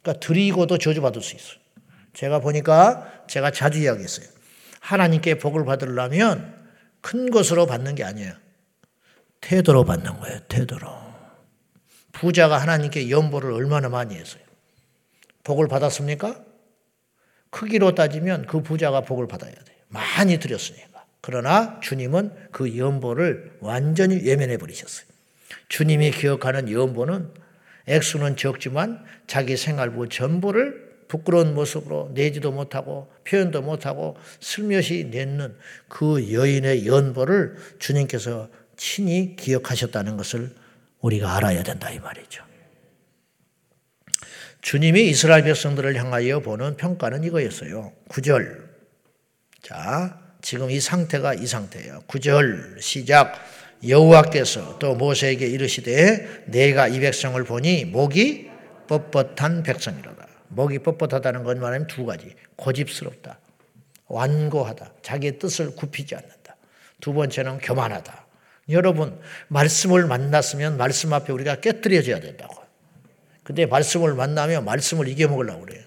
그러니까 0.02 0.26
드리고도 0.26 0.78
저주받을 0.78 1.22
수 1.22 1.36
있어요. 1.36 1.58
제가 2.12 2.40
보니까 2.40 3.24
제가 3.28 3.52
자주 3.52 3.78
이야기했어요. 3.78 4.26
하나님께 4.80 5.38
복을 5.38 5.64
받으려면 5.64 6.68
큰 7.00 7.30
것으로 7.30 7.66
받는 7.66 7.94
게 7.94 8.02
아니에요. 8.04 8.32
태도로 9.40 9.84
받는 9.84 10.18
거예요. 10.18 10.40
태도로. 10.48 11.07
부자가 12.20 12.59
하나님께 12.59 13.11
연보를 13.11 13.52
얼마나 13.52 13.88
많이 13.88 14.14
했어요. 14.14 14.42
복을 15.44 15.68
받았습니까? 15.68 16.44
크기로 17.50 17.94
따지면 17.94 18.46
그 18.46 18.62
부자가 18.62 19.00
복을 19.02 19.26
받아야 19.26 19.52
돼요. 19.52 19.78
많이 19.88 20.38
드렸으니까. 20.38 21.04
그러나 21.20 21.81
주님은 21.81 22.33
그 22.52 22.76
연보를 22.76 23.52
완전히 23.61 24.24
예면해 24.24 24.59
버리셨어요. 24.59 25.07
주님이 25.68 26.11
기억하는 26.11 26.70
연보는 26.70 27.33
액수는 27.87 28.37
적지만 28.37 29.04
자기 29.26 29.57
생활부 29.57 30.09
전부를 30.09 30.88
부끄러운 31.09 31.54
모습으로 31.54 32.11
내지도 32.14 32.52
못하고 32.52 33.11
표현도 33.24 33.62
못하고 33.62 34.16
슬며시 34.40 35.09
내는 35.11 35.57
그 35.88 36.33
여인의 36.33 36.87
연보를 36.87 37.57
주님께서 37.78 38.48
친히 38.76 39.35
기억하셨다는 39.37 40.18
것을 40.18 40.50
우리가 41.00 41.37
알아야 41.37 41.62
된다 41.62 41.90
이 41.90 41.98
말이죠. 41.98 42.44
주님이 44.61 45.08
이스라엘 45.08 45.44
백성들을 45.44 45.94
향하여 45.96 46.40
보는 46.40 46.76
평가는 46.76 47.22
이거였어요. 47.24 47.92
9절. 48.08 48.68
자, 49.62 50.20
지금 50.42 50.70
이 50.70 50.80
상태가 50.80 51.34
이 51.34 51.46
상태예요. 51.46 52.02
9절 52.08 52.80
시작. 52.80 53.34
여호와께서 53.87 54.78
또 54.78 54.96
모세에게 54.96 55.46
이르시되 55.46 56.44
내가 56.46 56.88
이 56.88 56.98
백성을 56.98 57.42
보니 57.44 57.84
목이 57.84 58.50
뻣뻣한 58.88 59.64
백성이로다. 59.64 60.26
목이 60.48 60.78
뻣뻣하다는 60.78 61.44
건 61.44 61.61
말하면 61.61 61.87
두 61.87 62.04
가지. 62.04 62.34
고집스럽다. 62.56 63.38
완고하다. 64.06 64.92
자기의 65.02 65.38
뜻을 65.38 65.76
굽히지 65.76 66.14
않는다. 66.16 66.56
두 67.00 67.12
번째는 67.12 67.58
교만하다. 67.58 68.26
여러분, 68.70 69.18
말씀을 69.48 70.07
만났으면 70.07 70.76
말씀 70.76 71.12
앞에 71.12 71.33
우리가 71.33 71.61
깨뜨려져야 71.61 72.20
된다고. 72.20 72.54
근데 73.42 73.64
말씀을 73.64 74.14
만나면 74.14 74.64
말씀을 74.64 75.09
이겨먹으려고 75.09 75.64
그래요. 75.64 75.85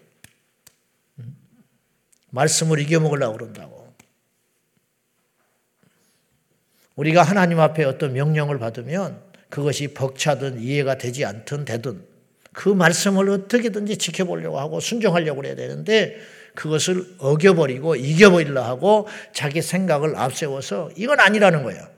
말씀을 2.32 2.80
이겨먹으려고 2.80 3.38
그런다고. 3.38 3.94
우리가 6.96 7.24
하나님 7.24 7.60
앞에 7.60 7.84
어떤 7.84 8.14
명령을 8.14 8.60
받으면 8.60 9.22
그것이 9.50 9.94
벅차든 9.94 10.60
이해가 10.62 10.98
되지 10.98 11.26
않든 11.26 11.66
되든 11.66 12.06
그 12.54 12.70
말씀을 12.70 13.30
어떻게든지 13.30 13.98
지켜보려고 13.98 14.60
하고 14.60 14.80
순종하려고 14.80 15.42
그래야 15.42 15.56
되는데 15.56 16.18
그것을 16.56 17.16
어겨버리고 17.18 17.96
이겨버리려 17.96 18.62
하고 18.62 19.08
자기 19.34 19.62
생각을 19.62 20.16
앞세워서 20.18 20.92
이건 20.96 21.20
아니라는 21.20 21.64
거야. 21.64 21.90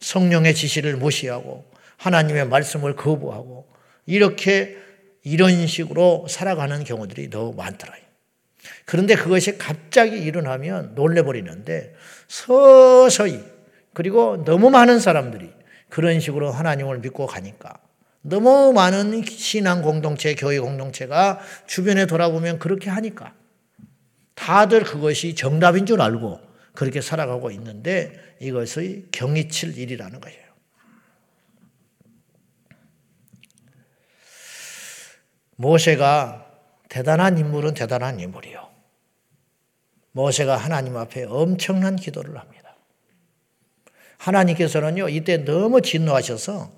성령의 0.00 0.54
지시를 0.54 0.96
무시하고 0.96 1.64
하나님의 1.96 2.48
말씀을 2.48 2.96
거부하고 2.96 3.66
이렇게 4.06 4.76
이런 5.22 5.66
식으로 5.66 6.26
살아가는 6.28 6.84
경우들이 6.84 7.30
더 7.30 7.52
많더라요. 7.52 8.00
그런데 8.84 9.16
그것이 9.16 9.58
갑자기 9.58 10.18
일어나면 10.18 10.94
놀래버리는데 10.94 11.94
서서히 12.28 13.42
그리고 13.92 14.44
너무 14.44 14.70
많은 14.70 15.00
사람들이 15.00 15.50
그런 15.88 16.20
식으로 16.20 16.50
하나님을 16.50 16.98
믿고 16.98 17.26
가니까 17.26 17.78
너무 18.22 18.72
많은 18.72 19.24
신앙 19.24 19.82
공동체, 19.82 20.34
교회 20.34 20.58
공동체가 20.58 21.40
주변에 21.66 22.06
돌아보면 22.06 22.58
그렇게 22.58 22.90
하니까 22.90 23.34
다들 24.34 24.82
그것이 24.82 25.34
정답인 25.34 25.86
줄 25.86 26.00
알고 26.00 26.40
그렇게 26.76 27.00
살아가고 27.00 27.50
있는데 27.50 28.12
이것의 28.40 29.06
경이칠 29.10 29.76
일이라는 29.76 30.20
거예요. 30.20 30.46
모세가 35.56 36.46
대단한 36.88 37.38
인물은 37.38 37.74
대단한 37.74 38.20
인물이요. 38.20 38.70
모세가 40.12 40.56
하나님 40.56 40.96
앞에 40.96 41.24
엄청난 41.24 41.96
기도를 41.96 42.38
합니다. 42.38 42.76
하나님께서는요, 44.18 45.08
이때 45.08 45.38
너무 45.38 45.82
진노하셔서 45.82 46.72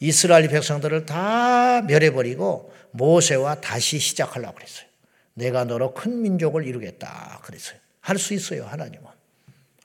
이스라엘 0.00 0.48
백성들을 0.48 1.06
다 1.06 1.82
멸해버리고 1.82 2.72
모세와 2.92 3.60
다시 3.60 3.98
시작하려고 3.98 4.56
그랬어요. 4.56 4.86
내가 5.34 5.64
너로 5.64 5.94
큰 5.94 6.22
민족을 6.22 6.66
이루겠다. 6.66 7.40
그랬어요. 7.42 7.78
할 8.00 8.18
수 8.18 8.34
있어요, 8.34 8.64
하나님은. 8.66 9.11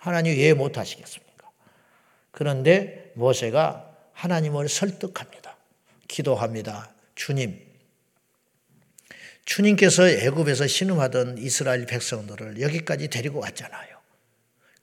하나님 0.08 0.38
왜 0.38 0.54
못하시겠습니까? 0.54 1.50
그런데 2.32 3.12
모세가 3.15 3.96
하나님을 4.13 4.70
설득합니다. 4.70 5.58
기도합니다. 6.08 6.91
주님, 7.15 7.60
주님께서 9.46 10.08
애굽에서 10.08 10.67
신음하던 10.67 11.38
이스라엘 11.38 11.86
백성들을 11.86 12.60
여기까지 12.62 13.10
데리고 13.10 13.39
왔잖아요. 13.39 13.98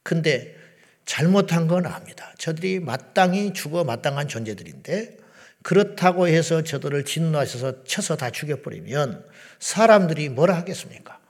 근데 0.03 0.57
잘못한 1.05 1.67
건 1.67 1.87
압니다. 1.87 2.33
저들이 2.39 2.81
마땅히 2.81 3.53
죽어 3.53 3.85
마땅한 3.85 4.29
존재들인데 4.29 5.19
그렇다고 5.63 6.29
해서 6.29 6.63
저들을 6.63 7.05
진노하셔서 7.05 7.85
쳐서 7.85 8.17
다 8.17 8.31
죽여버리면 8.31 9.25
사람들이 9.59 10.29
뭐라 10.29 10.57
하겠습니까? 10.57 11.21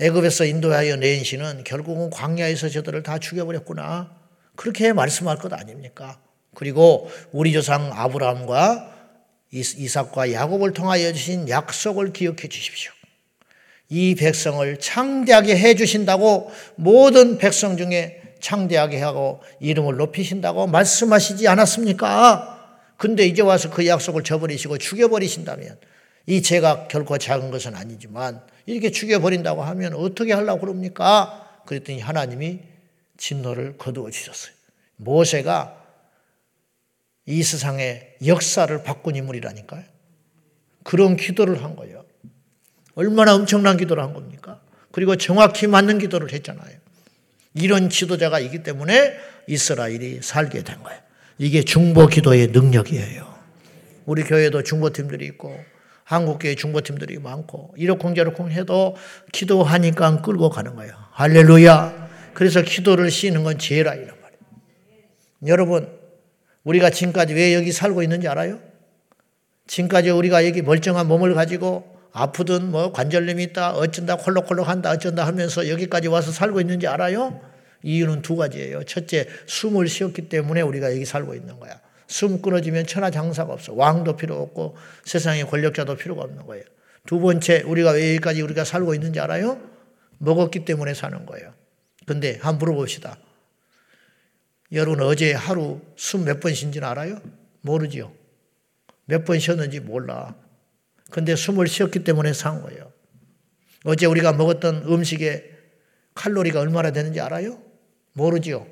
애굽에서 0.00 0.44
인도하여 0.44 0.96
내신 0.96 1.24
시는 1.24 1.64
결국은 1.64 2.10
광야에서 2.10 2.68
저들을 2.68 3.02
다 3.02 3.18
죽여버렸구나. 3.18 4.16
그렇게 4.56 4.92
말씀할 4.92 5.38
것 5.38 5.52
아닙니까? 5.52 6.20
그리고 6.54 7.10
우리 7.32 7.52
조상 7.52 7.90
아브라함과 7.92 8.92
이삭과 9.52 10.32
야곱을 10.32 10.72
통하여 10.72 11.12
주신 11.12 11.48
약속을 11.48 12.12
기억해 12.12 12.48
주십시오. 12.48 12.92
이 13.88 14.14
백성을 14.14 14.78
창대하게 14.78 15.56
해 15.58 15.74
주신다고 15.74 16.50
모든 16.76 17.36
백성 17.36 17.76
중에 17.76 18.22
창대하게 18.40 19.00
하고 19.00 19.42
이름을 19.60 19.96
높이신다고 19.96 20.66
말씀하시지 20.66 21.46
않았습니까? 21.46 22.60
근데 22.96 23.26
이제 23.26 23.42
와서 23.42 23.70
그 23.70 23.86
약속을 23.86 24.24
저버리시고 24.24 24.78
죽여버리신다면 24.78 25.78
이 26.26 26.42
죄가 26.42 26.88
결코 26.88 27.18
작은 27.18 27.50
것은 27.50 27.74
아니지만 27.74 28.42
이렇게 28.66 28.90
죽여버린다고 28.90 29.62
하면 29.62 29.94
어떻게 29.94 30.32
하려고 30.32 30.60
그럽니까? 30.60 31.62
그랬더니 31.66 32.00
하나님이 32.00 32.60
진노를 33.16 33.76
거두어 33.78 34.10
주셨어요. 34.10 34.54
모세가 34.96 35.78
이 37.26 37.42
세상의 37.42 38.16
역사를 38.26 38.82
바꾼 38.82 39.16
인물이라니까요. 39.16 39.84
그런 40.82 41.16
기도를 41.16 41.62
한 41.62 41.76
거예요. 41.76 42.04
얼마나 42.94 43.34
엄청난 43.34 43.76
기도를 43.76 44.02
한 44.02 44.12
겁니까? 44.12 44.60
그리고 44.90 45.16
정확히 45.16 45.66
맞는 45.66 45.98
기도를 45.98 46.32
했잖아요. 46.32 46.76
이런 47.54 47.90
지도자가 47.90 48.40
있기 48.40 48.62
때문에 48.62 49.14
이스라엘이 49.46 50.20
살게 50.22 50.62
된 50.62 50.82
거예요. 50.82 51.00
이게 51.38 51.62
중보 51.62 52.06
기도의 52.06 52.48
능력이에요. 52.48 53.32
우리 54.06 54.24
교회도 54.24 54.62
중보팀들이 54.62 55.24
있고 55.26 55.58
한국교회 56.12 56.54
중보팀들이 56.54 57.18
많고 57.18 57.74
이러쿵저러쿵 57.76 58.50
해도 58.50 58.96
기도하니까 59.32 60.22
끌고 60.22 60.50
가는 60.50 60.74
거예요. 60.74 60.92
할렐루야. 61.12 62.10
그래서 62.34 62.62
기도를 62.62 63.10
씌는 63.10 63.44
건 63.44 63.58
죄라 63.58 63.94
이란 63.94 64.08
말이에요. 64.08 65.02
여러분 65.46 65.88
우리가 66.64 66.90
지금까지 66.90 67.34
왜 67.34 67.54
여기 67.54 67.72
살고 67.72 68.02
있는지 68.02 68.28
알아요? 68.28 68.60
지금까지 69.66 70.10
우리가 70.10 70.46
여기 70.46 70.62
멀쩡한 70.62 71.08
몸을 71.08 71.34
가지고 71.34 71.90
아프든 72.12 72.70
뭐 72.70 72.92
관절염이 72.92 73.42
있다, 73.44 73.72
어쩐다, 73.72 74.16
콜록콜록 74.16 74.68
한다, 74.68 74.90
어쩐다 74.90 75.26
하면서 75.26 75.68
여기까지 75.68 76.08
와서 76.08 76.30
살고 76.30 76.60
있는지 76.60 76.86
알아요? 76.86 77.40
이유는 77.82 78.22
두 78.22 78.36
가지예요. 78.36 78.84
첫째, 78.84 79.26
숨을 79.46 79.88
쉬었기 79.88 80.28
때문에 80.28 80.60
우리가 80.60 80.92
여기 80.92 81.04
살고 81.04 81.34
있는 81.34 81.58
거야. 81.58 81.80
숨 82.12 82.42
끊어지면 82.42 82.86
천하장사가 82.86 83.54
없어. 83.54 83.72
왕도 83.72 84.16
필요 84.16 84.36
없고 84.42 84.76
세상에 85.04 85.44
권력자도 85.44 85.96
필요가 85.96 86.22
없는 86.22 86.44
거예요. 86.46 86.62
두 87.06 87.18
번째, 87.18 87.62
우리가 87.62 87.92
왜 87.92 88.10
여기까지 88.10 88.42
우리가 88.42 88.64
살고 88.64 88.92
있는지 88.94 89.18
알아요? 89.18 89.58
먹었기 90.18 90.66
때문에 90.66 90.92
사는 90.92 91.24
거예요. 91.24 91.54
근데 92.06 92.38
한번 92.42 92.58
물어봅시다. 92.58 93.16
여러분 94.72 95.00
어제 95.00 95.32
하루 95.32 95.80
숨 95.96 96.24
몇 96.24 96.40
번 96.40 96.52
쉰지는 96.54 96.86
알아요? 96.86 97.20
모르지요. 97.62 98.12
몇 99.06 99.24
번 99.24 99.38
쉬었는지 99.38 99.80
몰라. 99.80 100.34
근데 101.10 101.34
숨을 101.34 101.66
쉬었기 101.66 102.04
때문에 102.04 102.34
산 102.34 102.62
거예요. 102.62 102.92
어제 103.84 104.04
우리가 104.06 104.34
먹었던 104.34 104.84
음식의 104.86 105.50
칼로리가 106.14 106.60
얼마나 106.60 106.90
되는지 106.92 107.20
알아요? 107.20 107.58
모르지요. 108.12 108.66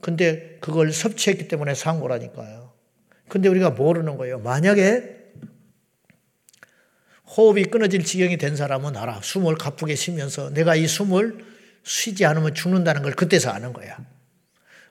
근데 0.00 0.58
그걸 0.60 0.92
섭취했기 0.92 1.48
때문에 1.48 1.74
산 1.74 2.00
거라니까요. 2.00 2.72
근데 3.28 3.48
우리가 3.48 3.70
모르는 3.70 4.16
거예요. 4.16 4.38
만약에 4.38 5.16
호흡이 7.36 7.64
끊어질 7.64 8.04
지경이 8.04 8.38
된 8.38 8.56
사람은 8.56 8.96
알아. 8.96 9.20
숨을 9.22 9.56
가쁘게 9.56 9.94
쉬면서 9.94 10.50
내가 10.50 10.74
이 10.74 10.86
숨을 10.86 11.44
쉬지 11.82 12.24
않으면 12.24 12.54
죽는다는 12.54 13.02
걸 13.02 13.12
그때서 13.12 13.50
아는 13.50 13.72
거야. 13.72 13.98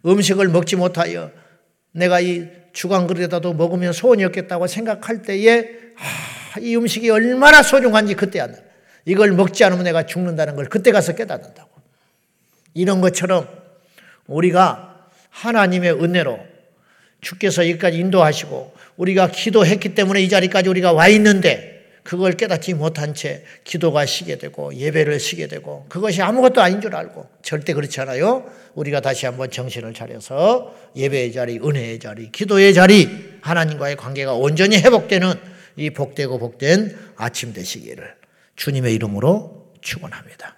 음식을 0.06 0.48
먹지 0.50 0.76
못하여 0.76 1.32
내가 1.92 2.20
이 2.20 2.48
주간 2.74 3.08
그릇에다도 3.08 3.54
먹으면 3.54 3.92
소원이 3.92 4.24
없겠다고 4.26 4.68
생각할 4.68 5.24
때에 5.24 5.68
아, 5.98 6.60
이 6.60 6.76
음식이 6.76 7.10
얼마나 7.10 7.64
소중한지 7.64 8.14
그때 8.14 8.40
안다. 8.40 8.60
이걸 9.06 9.32
먹지 9.32 9.64
않으면 9.64 9.86
내가 9.86 10.06
죽는다는 10.06 10.56
걸 10.56 10.66
그때 10.66 10.92
가서 10.92 11.16
깨닫는다고. 11.16 11.70
이런 12.74 13.02
것처럼 13.02 13.48
우리가 14.28 14.97
하나님의 15.30 15.92
은혜로 15.94 16.40
주께서 17.22 17.68
여기까지 17.70 17.98
인도하시고 17.98 18.74
우리가 18.98 19.30
기도했기 19.30 19.96
때문에 19.96 20.22
이 20.22 20.30
자리까지 20.30 20.70
우리가 20.70 20.94
와 20.94 21.08
있는데 21.08 21.78
그걸 22.04 22.34
깨닫지 22.34 22.74
못한 22.74 23.14
채 23.14 23.44
기도가 23.66 24.06
쉬게 24.06 24.38
되고 24.38 24.74
예배를 24.74 25.20
쉬게 25.20 25.48
되고 25.48 25.86
그것이 25.90 26.22
아무것도 26.22 26.62
아닌 26.62 26.80
줄 26.80 26.96
알고 26.96 27.28
절대 27.42 27.74
그렇지 27.74 28.00
않아요. 28.00 28.50
우리가 28.76 29.02
다시 29.02 29.26
한번 29.26 29.52
정신을 29.52 29.94
차려서 29.94 30.74
예배의 30.96 31.34
자리, 31.34 31.58
은혜의 31.58 32.00
자리, 32.00 32.32
기도의 32.32 32.74
자리, 32.74 33.10
하나님과의 33.42 33.98
관계가 33.98 34.36
온전히 34.36 34.78
회복되는 34.78 35.34
이 35.76 35.90
복되고 35.90 36.40
복된 36.40 36.98
아침 37.18 37.52
되시기를 37.52 38.16
주님의 38.56 38.96
이름으로 38.96 39.74
축원합니다. 39.82 40.56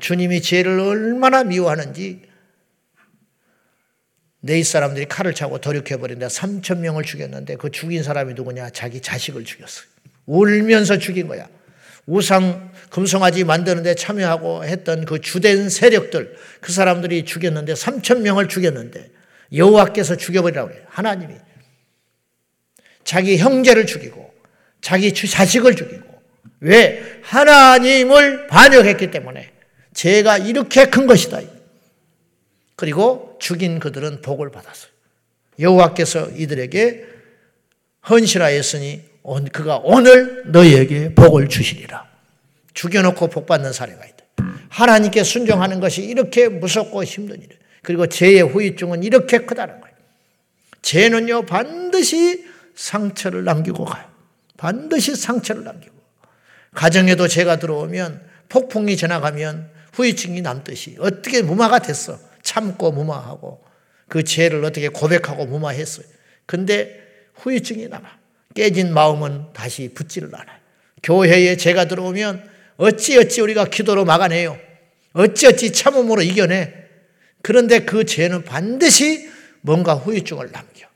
주님이 0.00 0.42
죄를 0.42 0.80
얼마나 0.80 1.44
미워하는지 1.44 2.22
네이 4.44 4.62
사람들이 4.62 5.06
칼을 5.06 5.34
차고 5.34 5.58
돌이켜버린다. 5.58 6.26
3천 6.26 6.80
명을 6.80 7.02
죽였는데 7.02 7.56
그 7.56 7.70
죽인 7.70 8.02
사람이 8.02 8.34
누구냐? 8.34 8.68
자기 8.70 9.00
자식을 9.00 9.42
죽였어요. 9.44 9.86
울면서 10.26 10.98
죽인 10.98 11.28
거야. 11.28 11.48
우상 12.04 12.70
금송아지 12.90 13.44
만드는데 13.44 13.94
참여하고 13.94 14.66
했던 14.66 15.06
그 15.06 15.22
주된 15.22 15.70
세력들 15.70 16.36
그 16.60 16.72
사람들이 16.72 17.24
죽였는데 17.24 17.72
3천 17.72 18.20
명을 18.20 18.48
죽였는데 18.48 19.10
여호와께서 19.54 20.16
죽여버리라고 20.16 20.68
그래요. 20.68 20.84
하나님이 20.90 21.36
자기 23.02 23.38
형제를 23.38 23.86
죽이고 23.86 24.30
자기 24.82 25.14
자식을 25.14 25.74
죽이고 25.74 26.04
왜 26.60 27.02
하나님을 27.22 28.48
반역했기 28.48 29.10
때문에 29.10 29.50
죄가 29.94 30.36
이렇게 30.36 30.84
큰 30.90 31.06
것이다. 31.06 31.40
그리고 32.76 33.36
죽인 33.40 33.78
그들은 33.78 34.22
복을 34.22 34.50
받았어요. 34.50 34.90
여호와께서 35.58 36.30
이들에게 36.30 37.04
헌신하였으니 38.08 39.02
그가 39.52 39.80
오늘 39.82 40.42
너희에게 40.46 41.14
복을 41.14 41.48
주시리라. 41.48 42.06
죽여놓고 42.74 43.28
복 43.28 43.46
받는 43.46 43.72
사례가 43.72 44.04
있다. 44.04 44.24
하나님께 44.68 45.22
순종하는 45.22 45.80
것이 45.80 46.02
이렇게 46.02 46.48
무섭고 46.48 47.04
힘든 47.04 47.40
일 47.40 47.48
그리고 47.82 48.06
죄의 48.06 48.42
후유증은 48.42 49.04
이렇게 49.04 49.38
크다는 49.38 49.80
거예요. 49.80 49.94
죄는요, 50.82 51.46
반드시 51.46 52.44
상처를 52.74 53.44
남기고 53.44 53.84
가요. 53.84 54.04
반드시 54.56 55.14
상처를 55.14 55.64
남기고. 55.64 55.94
가정에도 56.74 57.28
죄가 57.28 57.56
들어오면 57.56 58.22
폭풍이 58.48 58.96
지나가면 58.96 59.70
후유증이 59.92 60.42
남듯이 60.42 60.96
어떻게 60.98 61.42
무마가 61.42 61.78
됐어. 61.78 62.18
참고 62.44 62.92
무마하고 62.92 63.64
그 64.08 64.22
죄를 64.22 64.64
어떻게 64.64 64.88
고백하고 64.88 65.46
무마했어요. 65.46 66.06
근데 66.46 67.02
후유증이 67.34 67.88
남아. 67.88 68.08
깨진 68.54 68.94
마음은 68.94 69.52
다시 69.52 69.92
붙지를 69.92 70.30
않아요. 70.32 70.58
교회에 71.02 71.56
죄가 71.56 71.86
들어오면 71.86 72.48
어찌어찌 72.76 73.40
우리가 73.40 73.64
기도로 73.64 74.04
막아내요. 74.04 74.56
어찌어찌 75.14 75.72
참음으로 75.72 76.22
이겨내. 76.22 76.72
그런데 77.42 77.80
그 77.80 78.04
죄는 78.04 78.44
반드시 78.44 79.28
뭔가 79.60 79.94
후유증을 79.94 80.52
남겨. 80.52 80.86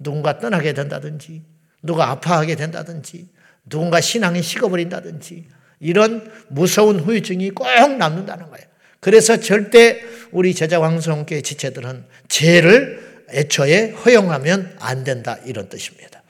누군가 0.00 0.38
떠나게 0.38 0.72
된다든지, 0.72 1.42
누가 1.82 2.10
아파하게 2.10 2.56
된다든지, 2.56 3.28
누군가 3.68 4.00
신앙이 4.00 4.42
식어버린다든지, 4.42 5.46
이런 5.80 6.30
무서운 6.48 6.98
후유증이 7.00 7.50
꼭 7.50 7.66
남는다는 7.98 8.50
거예요. 8.50 8.66
그래서 9.00 9.36
절대 9.38 10.02
우리 10.34 10.52
제자 10.52 10.80
왕성교회 10.80 11.42
지체들은 11.42 12.04
죄를 12.28 13.24
애초에 13.30 13.90
허용하면 13.90 14.76
안 14.80 15.04
된다 15.04 15.38
이런 15.46 15.68
뜻입니다. 15.68 16.22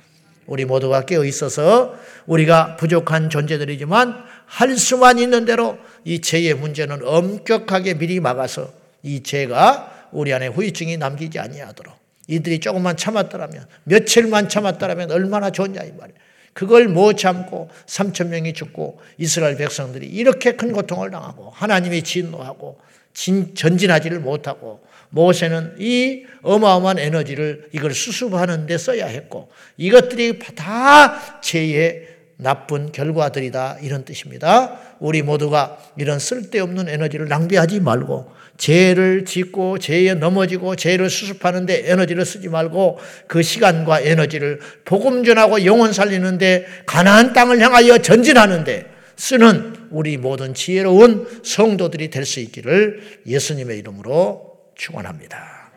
우리 0.47 0.67
모두가 0.67 1.07
깨어 1.07 1.25
있어서 1.25 1.99
우리가 2.27 2.77
부족한 2.77 3.31
존재들이지만 3.31 4.25
할 4.45 4.77
수만 4.77 5.19
있는 5.19 5.47
대로 5.47 5.79
이 6.05 6.21
죄의 6.21 6.53
문제는 6.53 7.01
엄격하게 7.03 7.95
미리 7.95 8.21
막아서 8.21 8.71
이 9.03 9.23
죄가 9.23 10.09
우리 10.13 10.35
안에 10.35 10.49
후유증이 10.49 10.99
남기지 10.99 11.39
아니하도록 11.39 11.95
이들이 12.29 12.61
조금만 12.61 12.99
참았더라면 12.99 13.67
며칠만 13.85 14.51
참았더라면 14.51 15.13
얼마나 15.13 15.49
좋냐 15.49 15.83
이 15.83 15.93
말이에요. 15.93 16.19
그걸 16.53 16.89
못 16.89 17.17
참고 17.17 17.71
3천 17.87 18.29
명이 18.29 18.53
죽고 18.53 19.01
이스라엘 19.17 19.57
백성들이 19.57 20.07
이렇게 20.07 20.53
큰 20.53 20.73
고통을 20.73 21.11
당하고 21.11 21.51
하나님이 21.51 22.03
진노하고 22.03 22.79
진, 23.15 23.55
전진하지를 23.55 24.19
못하고 24.21 24.81
모세는 25.11 25.77
이 25.79 26.25
어마어마한 26.43 26.99
에너지를 26.99 27.69
이걸 27.73 27.95
수습하는 27.95 28.67
데 28.67 28.77
써야 28.77 29.07
했고 29.07 29.51
이것들이 29.77 30.41
다 30.57 31.41
죄의 31.41 32.09
나쁜 32.37 32.91
결과들이다 32.91 33.79
이런 33.81 34.05
뜻입니다. 34.05 34.79
우리 34.99 35.23
모두가 35.23 35.79
이런 35.97 36.19
쓸데없는 36.19 36.89
에너지를 36.89 37.29
낭비하지 37.29 37.81
말고 37.81 38.33
죄를 38.57 39.25
짓고 39.25 39.79
죄에 39.79 40.15
넘어지고 40.15 40.75
죄를 40.77 41.11
수습하는데 41.11 41.91
에너지를 41.91 42.25
쓰지 42.25 42.49
말고 42.49 42.99
그 43.29 43.43
시간과 43.43 44.01
에너지를 44.01 44.61
복음 44.85 45.25
전하고 45.25 45.65
영혼 45.65 45.93
살리는데 45.93 46.67
가나안 46.87 47.33
땅을 47.33 47.61
향하여 47.61 47.99
전진하는데 47.99 48.87
쓰는 49.17 49.74
우리 49.95 50.17
모든 50.17 50.55
지혜로운 50.55 51.43
성도들이 51.45 52.11
될 52.11 52.25
수 52.25 52.41
있기를 52.41 53.21
예수님의 53.27 53.79
이름으로 53.79 54.59
축원합니다. 54.77 55.71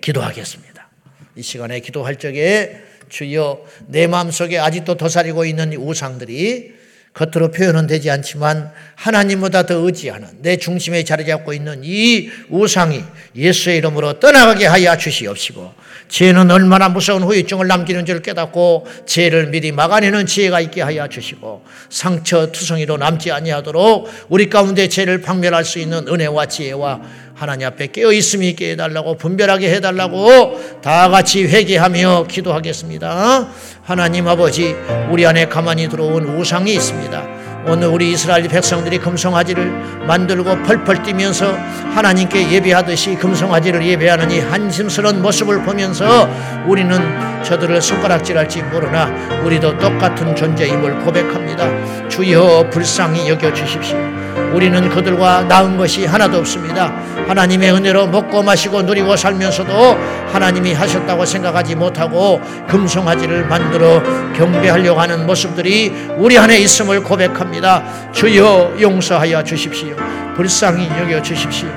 기도하겠습니다. 0.00 0.88
이 1.36 1.42
시간에 1.42 1.80
기도할 1.80 2.16
적에 2.16 2.80
주여 3.08 3.64
내 3.88 4.06
마음속에 4.06 4.58
아직도 4.58 4.96
도사리고 4.96 5.44
있는 5.44 5.74
우상들이 5.76 6.74
겉으로 7.16 7.50
표현은 7.50 7.86
되지 7.86 8.10
않지만 8.10 8.70
하나님보다 8.94 9.64
더 9.64 9.76
의지하는 9.76 10.28
내 10.42 10.58
중심에 10.58 11.02
자리 11.02 11.24
잡고 11.24 11.54
있는 11.54 11.80
이 11.82 12.28
우상이 12.50 13.02
예수의 13.34 13.78
이름으로 13.78 14.20
떠나가게 14.20 14.66
하여 14.66 14.96
주시옵시고 14.98 15.72
죄는 16.08 16.50
얼마나 16.50 16.90
무서운 16.90 17.22
후유증을 17.22 17.66
남기는 17.66 18.04
줄 18.04 18.20
깨닫고 18.20 18.86
죄를 19.06 19.46
미리 19.46 19.72
막아내는 19.72 20.26
지혜가 20.26 20.60
있게 20.60 20.82
하여 20.82 21.08
주시고 21.08 21.64
상처 21.88 22.52
투성이로 22.52 22.98
남지 22.98 23.32
아니하도록 23.32 24.08
우리 24.28 24.50
가운데 24.50 24.86
죄를 24.86 25.22
박멸할 25.22 25.64
수 25.64 25.78
있는 25.78 26.06
은혜와 26.06 26.46
지혜와 26.46 27.00
하나님 27.36 27.66
앞에 27.66 27.88
깨어 27.88 28.12
있음이 28.12 28.48
있게 28.50 28.72
해달라고 28.72 29.18
분별하게 29.18 29.70
해 29.70 29.80
달라고 29.80 30.58
다 30.82 31.10
같이 31.10 31.44
회개하며 31.44 32.28
기도하겠습니다. 32.28 33.48
하나님 33.82 34.26
아버지 34.26 34.74
우리 35.10 35.26
안에 35.26 35.46
가만히 35.46 35.86
들어온 35.90 36.24
우상이 36.24 36.72
있습니다. 36.72 37.46
오늘 37.68 37.88
우리 37.88 38.12
이스라엘 38.12 38.48
백성들이 38.48 38.98
금송아지를 38.98 39.70
만들고 40.06 40.62
펄펄 40.62 41.02
뛰면서 41.02 41.52
하나님께 41.94 42.52
예배하듯이 42.52 43.16
금송아지를 43.16 43.84
예배하는 43.84 44.30
이 44.30 44.38
한심스러운 44.38 45.20
모습을 45.20 45.62
보면서 45.62 46.30
우리는 46.66 46.96
저들을 47.42 47.82
손가락질할지 47.82 48.62
모르나 48.62 49.06
우리도 49.44 49.78
똑같은 49.78 50.34
존재임을 50.34 51.00
고백합니다. 51.00 52.08
주여 52.08 52.70
불쌍히 52.70 53.28
여겨 53.28 53.52
주십시오. 53.52 54.15
우리는 54.52 54.88
그들과 54.88 55.42
나은 55.42 55.76
것이 55.76 56.06
하나도 56.06 56.38
없습니다. 56.38 56.92
하나님의 57.28 57.72
은혜로 57.72 58.06
먹고 58.06 58.42
마시고 58.42 58.82
누리고 58.82 59.16
살면서도 59.16 59.98
하나님이 60.32 60.72
하셨다고 60.72 61.24
생각하지 61.24 61.74
못하고 61.74 62.40
금송아지를 62.68 63.46
만들어 63.46 64.02
경배하려고 64.34 65.00
하는 65.00 65.26
모습들이 65.26 65.92
우리 66.16 66.38
안에 66.38 66.58
있음을 66.58 67.02
고백합니다. 67.02 68.12
주여 68.12 68.76
용서하여 68.80 69.42
주십시오. 69.44 69.96
불쌍히 70.36 70.88
여겨 70.88 71.22
주십시오. 71.22 71.68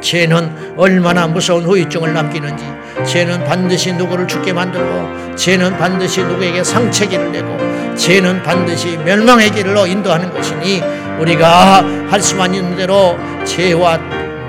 죄는 0.00 0.74
얼마나 0.76 1.26
무서운 1.26 1.64
후유증을 1.64 2.14
남기는지 2.14 2.64
죄는 3.06 3.44
반드시 3.44 3.92
누구를 3.92 4.26
죽게 4.26 4.52
만들고 4.52 5.36
죄는 5.36 5.76
반드시 5.76 6.22
누구에게 6.22 6.62
상처기를 6.62 7.32
내고 7.32 7.56
죄는 7.96 8.42
반드시 8.42 8.96
멸망의 8.98 9.50
길로 9.50 9.86
인도하는 9.86 10.32
것이니 10.32 10.82
우리가 11.20 11.84
할 12.08 12.20
수만 12.20 12.54
있는 12.54 12.76
대로 12.76 13.18
죄와 13.44 13.98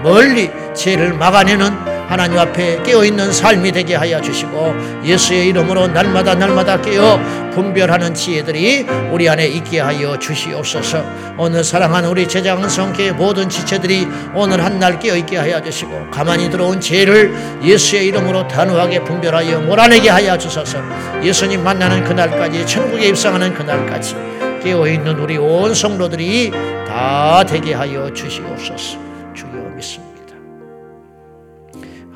멀리 0.04 0.50
죄를 0.74 1.14
막아내는 1.14 1.90
하나님 2.08 2.40
앞에 2.40 2.82
깨어있는 2.84 3.32
삶이 3.32 3.72
되게 3.72 3.94
하여 3.94 4.20
주시고 4.20 4.74
예수의 5.04 5.50
이름으로 5.50 5.88
날마다 5.90 6.34
날마다 6.34 6.82
깨어 6.82 7.20
분별하는 7.54 8.16
지혜들이 8.16 8.88
우리 9.12 9.30
안에 9.30 9.46
있게 9.48 9.80
하여 9.80 10.18
주시옵소서. 10.18 11.04
오늘 11.38 11.64
사랑하는 11.64 12.10
우리 12.10 12.28
제장성교의 12.28 13.12
모든 13.12 13.48
지체들이 13.48 14.08
오늘 14.34 14.64
한 14.64 14.80
날 14.80 14.98
깨어있게 14.98 15.38
하여 15.38 15.62
주시고 15.62 16.10
가만히 16.10 16.50
들어온 16.50 16.80
죄를 16.82 17.36
예수의 17.62 18.08
이름으로 18.08 18.48
단호하게 18.48 19.04
분별하여 19.04 19.60
몰아내게 19.62 20.10
하여 20.10 20.36
주소서. 20.38 20.80
예수님 21.22 21.64
만나는 21.64 22.06
그날까지 22.06 22.66
천국에 22.66 23.08
입성하는 23.10 23.54
그날까지 23.54 24.16
깨어 24.60 24.88
있는 24.88 25.18
우리 25.18 25.38
온 25.38 25.74
성도들이 25.74 26.52
다 26.86 27.44
되게 27.46 27.74
하여 27.74 28.12
주시옵소서 28.14 29.10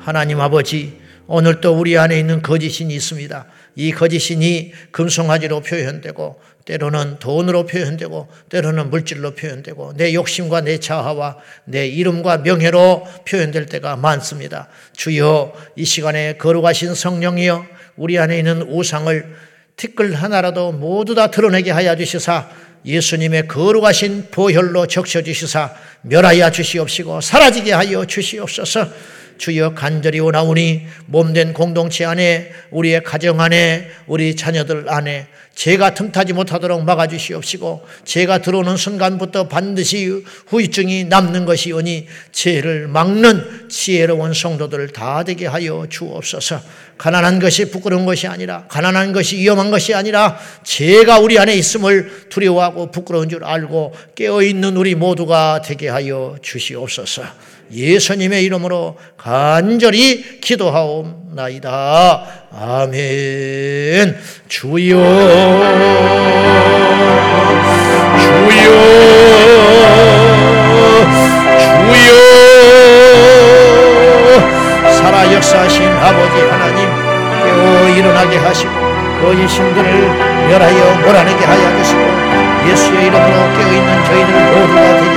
하나님 0.04 0.38
아버지, 0.42 1.00
오늘 1.26 1.62
또 1.62 1.72
우리 1.72 1.96
안에 1.96 2.18
있는 2.18 2.42
거짓신이 2.42 2.94
있습니다. 2.94 3.46
이 3.76 3.90
거짓신이 3.90 4.72
금송아지로 4.90 5.60
표현되고, 5.60 6.38
때로는 6.66 7.18
돈으로 7.20 7.64
표현되고, 7.64 8.28
때로는 8.50 8.90
물질로 8.90 9.30
표현되고, 9.30 9.94
내 9.96 10.12
욕심과 10.12 10.60
내 10.60 10.78
자아와 10.78 11.38
내 11.64 11.86
이름과 11.86 12.38
명예로 12.38 13.06
표현될 13.26 13.64
때가 13.64 13.96
많습니다. 13.96 14.68
주여, 14.92 15.54
이 15.76 15.86
시간에 15.86 16.36
거룩하신 16.36 16.94
성령이여, 16.94 17.64
우리 17.96 18.18
안에 18.18 18.36
있는 18.36 18.60
우상을 18.60 19.34
티끌 19.76 20.14
하나라도 20.14 20.72
모두 20.72 21.14
다 21.14 21.30
드러내게 21.30 21.70
하여 21.70 21.96
주시사, 21.96 22.48
예수님의 22.84 23.48
거룩하신 23.48 24.28
보혈로 24.30 24.86
적셔 24.86 25.22
주시사, 25.22 25.74
멸하여 26.02 26.50
주시옵시고, 26.50 27.20
사라지게 27.20 27.72
하여 27.72 28.04
주시옵소서, 28.04 28.88
주여 29.38 29.74
간절히 29.74 30.20
원하오니 30.20 30.86
몸된 31.06 31.54
공동체 31.54 32.04
안에 32.04 32.52
우리의 32.70 33.02
가정 33.02 33.40
안에 33.40 33.90
우리 34.06 34.36
자녀들 34.36 34.86
안에 34.88 35.26
죄가 35.54 35.94
틈타지 35.94 36.32
못하도록 36.32 36.84
막아주시옵시고 36.84 37.86
죄가 38.04 38.38
들어오는 38.38 38.76
순간부터 38.76 39.48
반드시 39.48 40.24
후유증이 40.48 41.04
남는 41.04 41.44
것이오니 41.44 42.06
죄를 42.32 42.88
막는 42.88 43.68
지혜로운 43.68 44.34
성도들 44.34 44.88
다 44.88 45.22
되게 45.22 45.46
하여 45.46 45.86
주옵소서 45.88 46.60
가난한 46.98 47.38
것이 47.38 47.70
부끄러운 47.70 48.04
것이 48.04 48.26
아니라 48.26 48.66
가난한 48.68 49.12
것이 49.12 49.36
위험한 49.36 49.70
것이 49.70 49.94
아니라 49.94 50.38
죄가 50.64 51.20
우리 51.20 51.38
안에 51.38 51.54
있음을 51.54 52.28
두려워하고 52.28 52.90
부끄러운 52.90 53.28
줄 53.28 53.44
알고 53.44 53.94
깨어 54.14 54.42
있는 54.42 54.76
우리 54.76 54.94
모두가 54.94 55.62
되게 55.62 55.88
하여 55.88 56.36
주시옵소서 56.42 57.22
예수님의 57.72 58.44
이름으로 58.44 58.96
간절히 59.16 60.40
기도하옵나이다. 60.40 62.26
아멘. 62.52 64.16
주여, 64.48 64.96
주여, 65.44 65.50
주여, 71.92 72.08
살아 74.90 75.16
역사하신 75.30 75.76
아버지 75.98 76.40
하나님, 76.48 76.88
깨어 77.44 77.88
일어나게 77.90 78.38
하시고, 78.38 78.72
거짓 79.20 79.46
신들을 79.48 79.86
멸하여 80.48 80.80
몰아내게 81.04 81.44
하여 81.44 81.76
주시고, 81.76 82.00
예수의 82.66 83.06
이름으로 83.08 83.36
깨어있는 83.54 84.04
저희들 84.04 84.30
모두가 84.32 84.80
되게 84.98 85.16